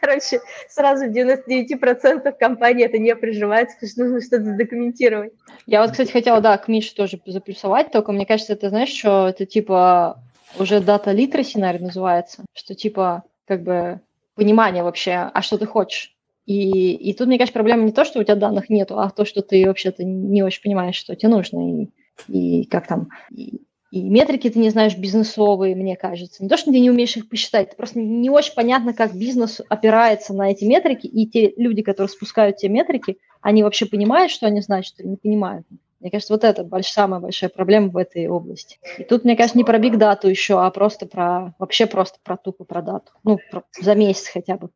[0.00, 5.32] Короче, сразу в 99% компании это не приживается, потому что нужно что-то задокументировать.
[5.66, 9.28] Я вот, кстати, хотела, да, к Мише тоже заплюсовать, только мне кажется, это, знаешь, что
[9.28, 10.22] это, типа,
[10.58, 14.00] уже дата literacy, наверное, называется, что, типа, как бы
[14.34, 16.14] понимание вообще, а что ты хочешь.
[16.46, 19.24] И, и тут, мне кажется, проблема не то, что у тебя данных нету, а то,
[19.24, 21.88] что ты вообще-то не очень понимаешь, что тебе нужно, и,
[22.28, 23.62] и как там, и,
[23.92, 26.42] и метрики ты не знаешь бизнесовые, мне кажется.
[26.42, 29.60] Не то, что ты не умеешь их посчитать, это просто не очень понятно, как бизнес
[29.68, 34.46] опирается на эти метрики, и те люди, которые спускают те метрики, они вообще понимают, что
[34.46, 35.66] они значат, или не понимают.
[36.00, 38.78] Мне кажется, вот это больш, самая большая проблема в этой области.
[38.96, 42.38] И тут, мне кажется, не про биг дату еще, а просто про, вообще просто про
[42.38, 43.12] тупо про дату.
[43.24, 44.70] Ну, про, за месяц хотя бы.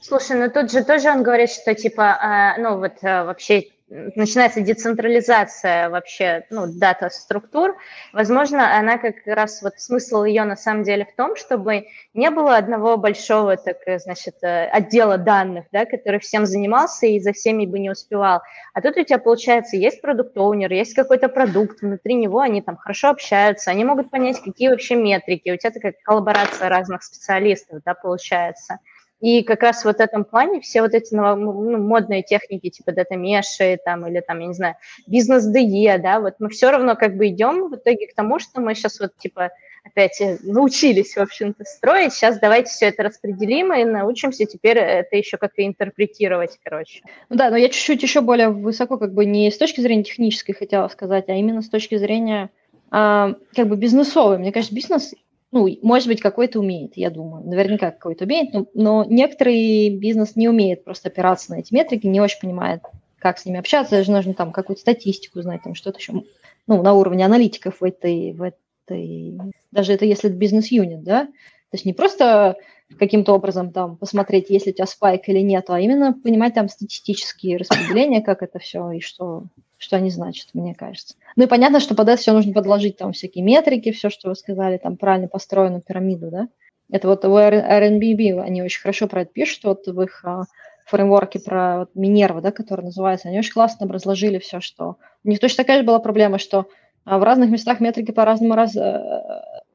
[0.00, 4.60] Слушай, ну тут же тоже он говорит, что типа, э, ну вот э, вообще начинается
[4.60, 7.76] децентрализация вообще, ну, дата-структур,
[8.12, 12.56] возможно, она как раз, вот смысл ее на самом деле в том, чтобы не было
[12.56, 17.78] одного большого, так, значит, э, отдела данных, да, который всем занимался и за всеми бы
[17.78, 18.42] не успевал.
[18.74, 23.08] А тут у тебя, получается, есть продукт-оунер, есть какой-то продукт, внутри него они там хорошо
[23.08, 28.78] общаются, они могут понять, какие вообще метрики, у тебя такая коллаборация разных специалистов, да, получается.
[29.20, 33.78] И как раз вот в этом плане все вот эти ну, модные техники, типа датамеши,
[33.84, 37.68] там, или там, я не знаю, бизнес-ДЕ, да, вот мы все равно как бы идем
[37.68, 39.50] в итоге к тому, что мы сейчас вот, типа,
[39.84, 42.12] опять э, научились, в общем-то, строить.
[42.12, 47.02] Сейчас давайте все это распределим и научимся теперь это еще как-то интерпретировать, короче.
[47.28, 50.54] Ну да, но я чуть-чуть еще более высоко, как бы не с точки зрения технической
[50.54, 52.50] хотела сказать, а именно с точки зрения
[52.90, 54.38] а, как бы бизнесовой.
[54.38, 55.14] Мне кажется, бизнес
[55.50, 57.46] ну, может быть, какой-то умеет, я думаю.
[57.46, 62.20] Наверняка какой-то умеет, но, но некоторый бизнес не умеет просто опираться на эти метрики, не
[62.20, 62.82] очень понимает,
[63.18, 66.22] как с ними общаться, даже нужно там какую-то статистику знать, там что-то еще,
[66.66, 69.38] ну, на уровне аналитиков в этой, в этой,
[69.72, 72.56] даже это если это бизнес-юнит, да, то есть не просто
[72.96, 76.68] каким-то образом там посмотреть, есть ли у тебя спайк или нет, а именно понимать там
[76.68, 79.44] статистические распределения, как это все и что,
[79.76, 81.14] что они значат, мне кажется.
[81.36, 84.34] Ну и понятно, что под это все нужно подложить там всякие метрики, все, что вы
[84.34, 86.48] сказали, там правильно построенную пирамиду, да.
[86.90, 90.44] Это вот в RNBB они очень хорошо про это пишут, вот в их а,
[90.86, 94.96] фреймворке про вот, Минерва, да, который называется, они очень классно разложили все, что...
[95.22, 96.66] У них точно такая же была проблема, что
[97.04, 99.20] а, в разных местах метрики по-разному раз, э,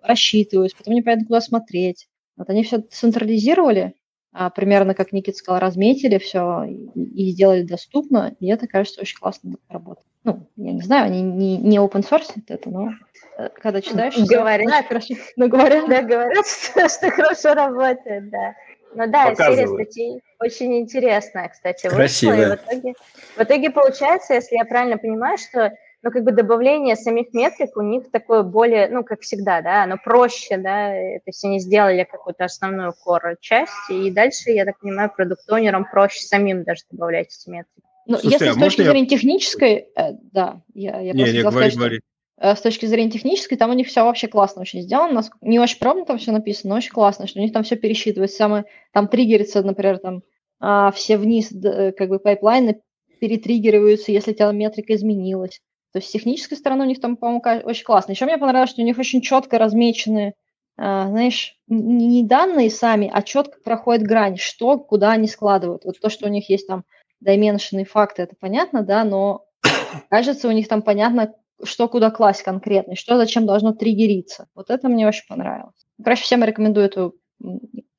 [0.02, 2.08] рассчитываются, потом непонятно, куда смотреть.
[2.38, 3.96] Вот они все централизировали,
[4.32, 9.58] а, примерно, как Никит сказал, разметили все и, сделали доступно, и это, кажется, очень классно
[9.70, 10.08] работает.
[10.24, 12.94] Ну, я не знаю, они не, не open source это, но
[13.38, 14.18] э, когда читаешь...
[14.18, 18.56] Говорят, хорошо, но говорят, да, говорят, что, что хорошо работает, да.
[18.96, 21.88] Ну да, серия статей очень интересная, кстати.
[21.88, 22.34] Красиво.
[22.34, 22.94] В итоге,
[23.36, 25.74] в итоге получается, если я правильно понимаю, что
[26.04, 29.98] но как бы добавление самих метрик у них такое более, ну, как всегда, да, оно
[29.98, 35.10] проще, да, то есть они сделали какую-то основную core часть, и дальше, я так понимаю,
[35.16, 37.88] продукт-онерам проще самим даже добавлять эти метрики.
[38.06, 39.18] Ну, если а с точки зрения я...
[39.18, 41.98] технической, э, да, я, я не, просто не, говори, сказать, говори.
[42.38, 45.58] Что, э, с точки зрения технической, там у них все вообще классно очень сделано, не
[45.58, 48.66] очень пробно там все написано, но очень классно, что у них там все пересчитывается, самое,
[48.92, 50.24] там триггерится, например, там
[50.60, 52.82] а, все вниз, как бы pipeline ы
[53.22, 55.62] перетриггериваются, если у тебя метрика изменилась.
[55.94, 58.12] То есть с технической стороны у них там, по-моему, очень классно.
[58.12, 60.34] Еще мне понравилось, что у них очень четко размечены,
[60.76, 65.86] а, знаешь, не данные сами, а четко проходит грань, что, куда они складывают.
[65.86, 66.84] Вот то, что у них есть там
[67.24, 69.46] dimension факты, это понятно, да, но
[70.10, 74.48] кажется, у них там понятно, что куда класть конкретно, что зачем должно триггериться.
[74.56, 75.86] Вот это мне очень понравилось.
[76.04, 77.16] Короче, всем рекомендую эту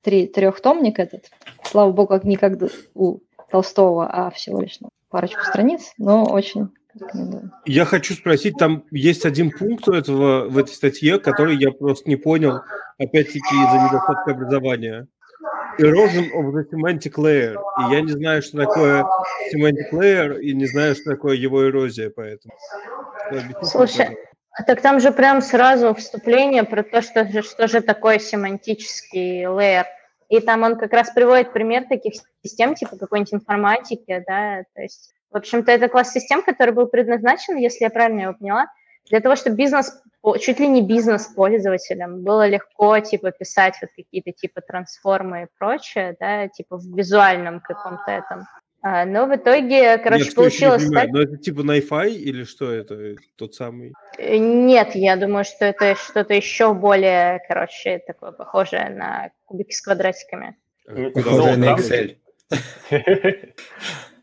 [0.02, 1.30] три, трехтомник этот.
[1.62, 2.24] Слава богу, как
[2.94, 3.20] у
[3.50, 6.70] Толстого, а всего лишь ну, парочку страниц, но очень
[7.64, 12.16] я хочу спросить, там есть один пункт этого, в этой статье, который я просто не
[12.16, 12.60] понял,
[12.98, 15.06] опять-таки из-за недостатка образования.
[15.78, 17.56] Erosion of the semantic layer.
[17.80, 19.04] И я не знаю, что такое
[19.52, 22.54] semantic layer, и не знаю, что такое его эрозия, поэтому.
[23.62, 24.16] Слушай,
[24.66, 29.84] так там же прям сразу вступление про то, что же, что же такое семантический layer.
[30.28, 35.13] И там он как раз приводит пример таких систем, типа какой-нибудь информатики, да, то есть
[35.34, 38.68] в общем-то, это класс систем, который был предназначен, если я правильно его поняла,
[39.10, 39.92] для того, чтобы бизнес,
[40.40, 46.16] чуть ли не бизнес пользователям было легко, типа, писать вот какие-то типа трансформы и прочее,
[46.20, 48.46] да, типа в визуальном каком-то этом.
[48.80, 51.08] А, но в итоге, короче, Нет, получилось так...
[51.10, 53.92] Но это типа Найфай или что это, тот самый?
[54.18, 59.80] Э, нет, я думаю, что это что-то еще более, короче, такое похожее на кубики с
[59.80, 60.56] квадратиками.
[60.86, 62.18] Похожее на Excel.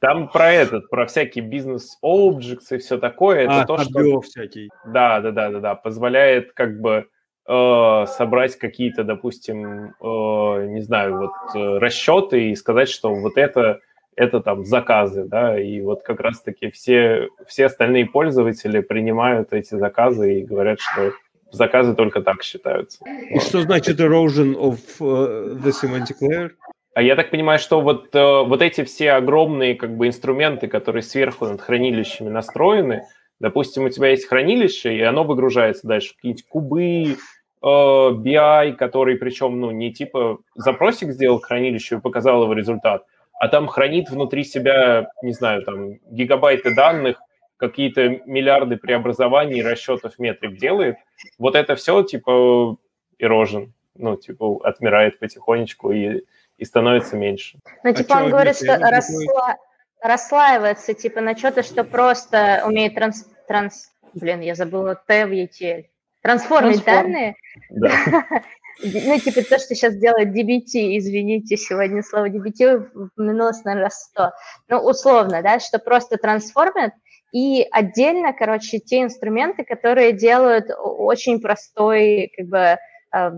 [0.02, 3.42] Там про этот, про всякие бизнес-objects и все такое.
[3.42, 4.22] Это а, то, что...
[4.22, 4.72] всякий.
[4.84, 5.76] Да, да, да, да, да.
[5.76, 7.06] Позволяет как бы
[7.48, 13.80] э, собрать какие-то, допустим, э, не знаю, вот э, расчеты и сказать, что вот это
[14.16, 20.40] это там заказы, да, и вот как раз-таки все, все остальные пользователи принимают эти заказы
[20.40, 21.14] и говорят, что
[21.52, 23.06] заказы только так считаются.
[23.30, 23.44] И вот.
[23.44, 26.52] что значит erosion of uh, the semantic layer?
[26.94, 31.04] А я так понимаю, что вот, uh, вот эти все огромные как бы инструменты, которые
[31.04, 33.04] сверху над хранилищами настроены,
[33.40, 37.18] допустим, у тебя есть хранилище, и оно выгружается дальше какие-нибудь кубы,
[37.64, 43.06] uh, BI, который причем, ну, не типа запросик сделал к хранилищу и показал его результат,
[43.40, 47.22] а там хранит внутри себя, не знаю, там гигабайты данных,
[47.56, 50.98] какие-то миллиарды преобразований, расчетов метрик делает,
[51.38, 52.76] вот это все типа
[53.22, 56.24] erosion, ну, типа отмирает потихонечку и,
[56.62, 57.58] и становится меньше.
[57.84, 59.58] Ну, а типа а он говорит, что расла...
[60.00, 63.26] расслаивается, типа на что-то, что просто умеет транс...
[63.48, 63.90] транс...
[64.14, 65.86] Блин, я забыла Т в ETL.
[66.22, 67.14] Трансформить Трансформ.
[67.14, 67.36] данные.
[67.72, 67.92] Да.
[68.84, 74.32] Ну, типа то, что сейчас делает DBT, извините, сегодня слово DBT упомянулось, наверное, раз сто.
[74.70, 76.94] Ну, условно, да, что просто трансформит,
[77.32, 82.78] и отдельно, короче, те инструменты, которые делают очень простой, как бы,
[83.14, 83.32] э,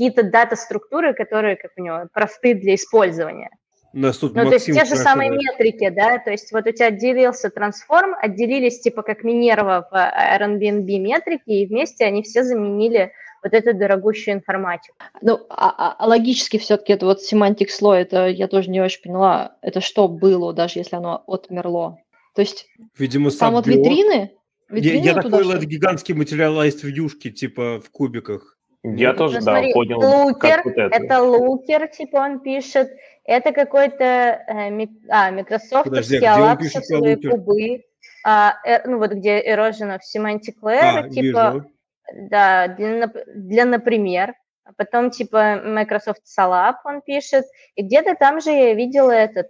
[0.00, 3.50] какие-то дата-структуры, которые, как у него, просты для использования.
[3.92, 6.86] нас тут ну, то есть те же самые метрики, да, то есть вот у тебя
[6.86, 13.12] отделился трансформ, отделились типа как Минерва в Airbnb метрики, и вместе они все заменили
[13.44, 14.96] вот эту дорогущую информатику.
[15.20, 19.02] Ну, а, а, а логически все-таки это вот семантик слой, это я тоже не очень
[19.02, 21.98] поняла, это что было, даже если оно отмерло?
[22.34, 24.32] То есть Видимо, там вот витрины?
[24.70, 28.56] витрины я, я так понял, это гигантские материалайст вьюшки, типа в кубиках.
[28.82, 29.98] Я ну, тоже, ну, да, смотри, понял.
[29.98, 30.96] Лукер, вот это.
[30.96, 32.90] это лукер, типа он пишет,
[33.24, 37.82] это какой-то э, а, Microsoft алапсовые кубы,
[38.24, 41.52] а, э, ну вот где erosion of semantic layer, а, типа...
[41.54, 41.70] Вижу
[42.12, 48.50] да, для, для например, а потом типа Microsoft Salab он пишет, и где-то там же
[48.50, 49.48] я видела этот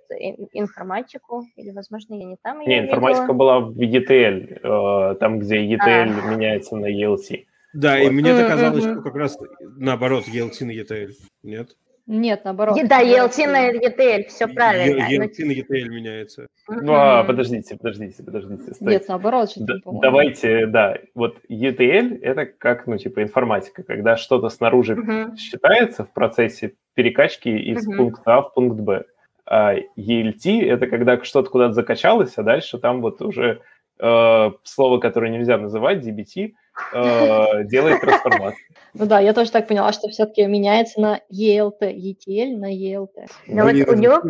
[0.53, 3.37] информатику, или, возможно, я не там Не, информатика видела.
[3.37, 6.31] была в ETL, э, там, где ETL а.
[6.31, 7.45] меняется на ELT.
[7.73, 8.07] Да, вот.
[8.07, 8.49] и мне mm-hmm.
[8.49, 9.39] казалось, что как раз
[9.77, 11.11] наоборот, ELT на ETL,
[11.43, 11.77] нет?
[12.07, 12.77] Нет, наоборот.
[12.89, 15.09] Да, ELT на ETL, все правильно.
[15.09, 16.49] ELT на ETL меняется.
[16.69, 18.75] Ну, а, подождите, подождите, подождите.
[18.75, 18.85] Стойте.
[18.85, 19.53] Нет, наоборот.
[19.57, 25.37] Да, давайте, да, вот ETL– это как, ну, типа, информатика, когда что-то снаружи uh-huh.
[25.37, 27.97] считается в процессе перекачки из uh-huh.
[27.97, 29.05] пункта А в пункт Б.
[29.47, 33.61] А ELT– это когда что-то куда-то закачалось, а дальше там вот уже
[34.01, 36.55] э, слово, которое нельзя называть, DBT,
[36.93, 38.65] э, делает трансформацию.
[38.95, 43.31] Ну да, я тоже так поняла, что все-таки меняется на ELT, ETL на ELT.
[43.47, 44.21] Но вот у него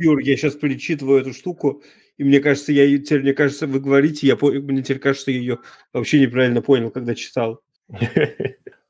[0.00, 1.82] Pure, я сейчас перечитываю эту штуку,
[2.16, 5.58] и мне кажется, я теперь, мне кажется, вы говорите, я, мне теперь кажется, я ее
[5.92, 7.60] вообще неправильно понял, когда читал.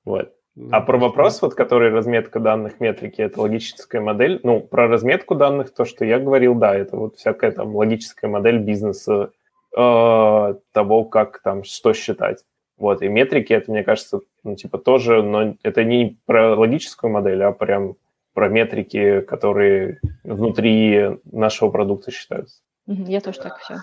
[0.05, 0.37] Вот.
[0.71, 4.41] А про вопрос, вот, который разметка данных метрики, это логическая модель.
[4.43, 8.59] Ну, про разметку данных, то, что я говорил, да, это вот всякая там логическая модель
[8.59, 9.33] бизнеса,
[9.77, 12.45] э, того, как там, что считать.
[12.79, 17.43] Вот, и метрики, это, мне кажется, ну, типа, тоже, но это не про логическую модель,
[17.43, 17.97] а прям
[18.35, 22.61] про метрики, которые внутри нашего продукта считаются.
[22.87, 23.77] Я тоже так все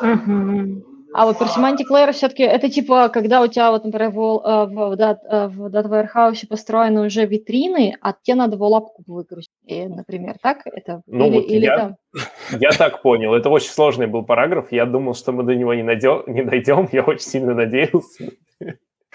[0.00, 0.84] понимаю.
[1.12, 4.66] А вот про semantic layer все-таки это типа, когда у тебя вот, например, в, э,
[4.66, 10.36] в, э, в Data Warehouse построены уже витрины, а тебе надо в лапку выгрузить, например,
[10.40, 10.60] так?
[10.66, 11.96] Это, ну, или, вот или я, там...
[12.60, 13.34] я так понял.
[13.34, 14.70] Это очень сложный был параграф.
[14.70, 16.88] Я думал, что мы до него не, найдем, не дойдем.
[16.92, 18.30] Я очень сильно надеялся.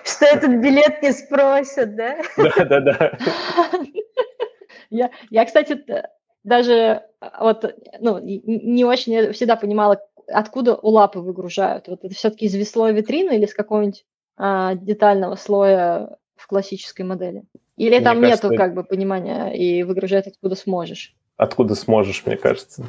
[0.03, 2.17] Что этот билет не спросят, да?
[2.37, 3.17] Да, да, да.
[4.89, 5.83] Я, я, кстати,
[6.43, 7.03] даже
[7.39, 11.87] вот, ну, не очень всегда понимала, откуда у лапы выгружают?
[11.87, 14.05] Вот это все-таки из веслой витрины или с какого-нибудь
[14.37, 17.43] а, детального слоя в классической модели?
[17.77, 21.13] Или мне там кажется, нету как бы понимания и выгружать откуда сможешь?
[21.37, 22.85] Откуда сможешь, мне кажется.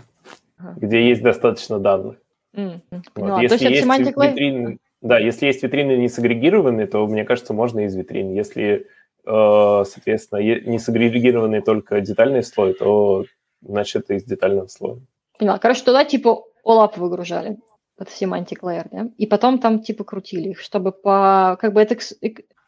[0.58, 0.74] Ага.
[0.76, 2.16] Где есть достаточно данных.
[2.54, 3.02] Mm-hmm.
[3.16, 3.42] Вот.
[3.42, 7.94] Если есть, есть витрины, да, если есть витрины не сагрегированные, то, мне кажется, можно из
[7.94, 8.32] витрин.
[8.32, 8.86] Если,
[9.24, 13.24] э, соответственно, не сагрегированный только детальный слой, то
[13.60, 14.98] значит из детального слоя.
[15.38, 15.58] Поняла.
[15.58, 17.58] Короче, туда типа OLAP выгружали.
[17.98, 19.08] это semantic layer, да?
[19.16, 21.56] И потом там типа крутили их, чтобы по...
[21.60, 21.96] Как бы это...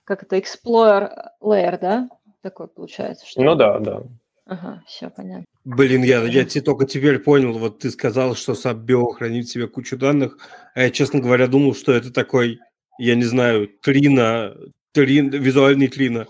[0.04, 0.36] Как это?
[0.36, 1.10] Explorer
[1.42, 2.08] layer, да?
[2.42, 3.26] Такой получается.
[3.26, 4.02] Что ну да, да.
[4.46, 5.44] Ага, все, понятно.
[5.64, 9.68] Блин, я, я тебе только теперь понял, вот ты сказал, что SubBio хранит в себе
[9.68, 10.38] кучу данных,
[10.74, 12.58] а я, честно говоря, думал, что это такой,
[12.98, 14.56] я не знаю, клина,
[14.94, 16.26] клин, визуальный клина.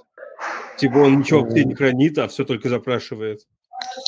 [0.76, 3.46] Типа он ничего в не хранит, а все только запрашивает.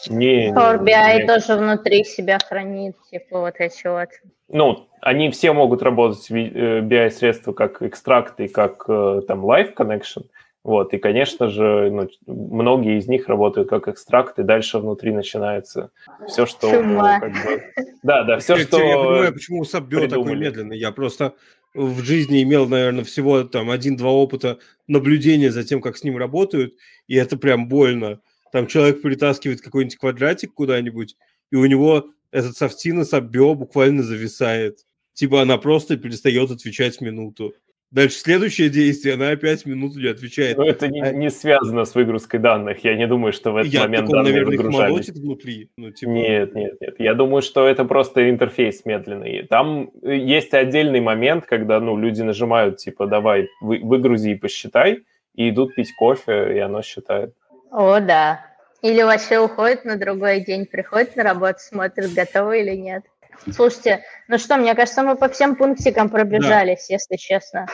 [0.08, 1.26] Не, Power BI не.
[1.26, 4.08] тоже внутри себя хранит, типа вот эти вот.
[4.48, 10.24] Ну, они все могут работать в BI-средства э, как экстракты, как э, там Live Connection,
[10.62, 15.90] вот, и, конечно же, ну, многие из них работают как экстракт, и дальше внутри начинается
[16.28, 16.70] все, что...
[16.82, 17.62] Ну, как бы,
[18.02, 18.78] да, да, все, что...
[18.78, 20.76] Я понимаю, почему Саббио такой медленный.
[20.76, 21.34] Я просто
[21.72, 26.74] в жизни имел, наверное, всего там один-два опыта наблюдения за тем, как с ним работают,
[27.08, 28.20] и это прям больно.
[28.52, 31.16] Там человек притаскивает какой-нибудь квадратик куда-нибудь,
[31.50, 34.78] и у него этот софтина Саббио буквально зависает.
[35.12, 37.54] Типа она просто перестает отвечать минуту.
[37.90, 40.56] Дальше следующее действие, она опять минуту не отвечает.
[40.56, 42.84] Но это не, а не связано с выгрузкой данных.
[42.84, 45.08] Я не думаю, что в этот я, момент так он, данные наверное, выгружались.
[45.08, 45.70] внутри.
[45.76, 46.10] Ну, типа...
[46.10, 46.94] Нет, нет, нет.
[47.00, 49.44] Я думаю, что это просто интерфейс медленный.
[49.48, 55.00] Там э, есть отдельный момент, когда ну, люди нажимают, типа, давай, вы, выгрузи и посчитай,
[55.34, 57.34] и идут пить кофе, и оно считает.
[57.70, 58.44] О, да.
[58.82, 63.04] Или вообще уходит на другой день, приходит на работу, смотрит, готово или нет.
[63.54, 66.94] Слушайте, ну что, мне кажется, мы по всем пунктикам пробежались, да.
[66.94, 67.66] если честно.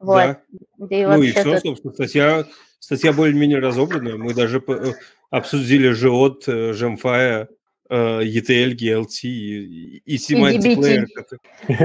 [0.00, 0.16] Вот.
[0.16, 0.38] Да.
[0.78, 1.60] Да и ну и все, тут...
[1.60, 2.44] собственно, статья,
[2.78, 4.16] статья более-менее разобранная.
[4.16, 4.92] Мы даже э,
[5.30, 7.48] обсудили ЖОТ, Жемфая,
[7.90, 11.40] ETL, GLT и, и Semantic Layer, который,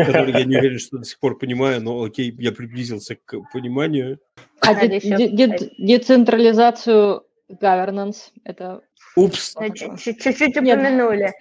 [0.05, 4.19] который я не уверен, что до сих пор понимаю, но окей, я приблизился к пониманию.
[4.61, 8.81] А децентрализацию governance это
[9.15, 9.55] Упс.
[9.55, 11.33] Чуть-чуть упомянули.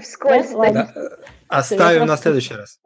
[0.00, 0.54] Вскользь.
[1.48, 2.80] Оставим на следующий раз.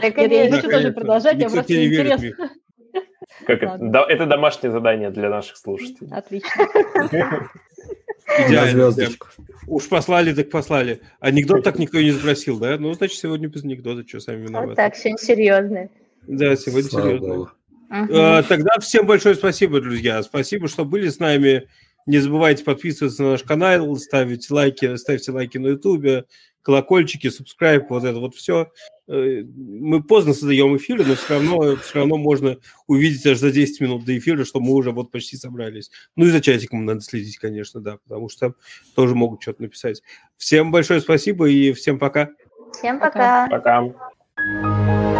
[0.00, 2.50] Так я хочу тоже продолжать, я просто интересно.
[3.46, 4.06] Как это?
[4.08, 6.10] Это домашнее задание для наших слушателей.
[6.12, 6.66] Отлично.
[8.38, 8.92] Идеально.
[9.66, 11.00] Уж послали, так послали.
[11.20, 12.78] Анекдот так никто и не спросил, да?
[12.78, 14.68] Ну, значит, сегодня без анекдота, что сами виноваты.
[14.68, 15.88] Вот так, сегодня серьезно.
[16.26, 17.34] Да, сегодня Слава серьезно.
[17.90, 18.48] Угу.
[18.48, 20.22] Тогда всем большое спасибо, друзья.
[20.22, 21.68] Спасибо, что были с нами.
[22.06, 26.24] Не забывайте подписываться на наш канал, ставить лайки, ставьте лайки на ютубе,
[26.62, 28.72] колокольчики, subscribe, вот это вот все.
[29.08, 33.80] Э, мы поздно создаем эфиры, но все равно, все равно можно увидеть аж за 10
[33.80, 35.90] минут до эфира, что мы уже вот почти собрались.
[36.16, 38.54] Ну и за чатиком надо следить, конечно, да, потому что
[38.94, 40.02] тоже могут что-то написать.
[40.36, 42.30] Всем большое спасибо и всем пока.
[42.72, 43.48] Всем пока.
[43.48, 45.11] Пока.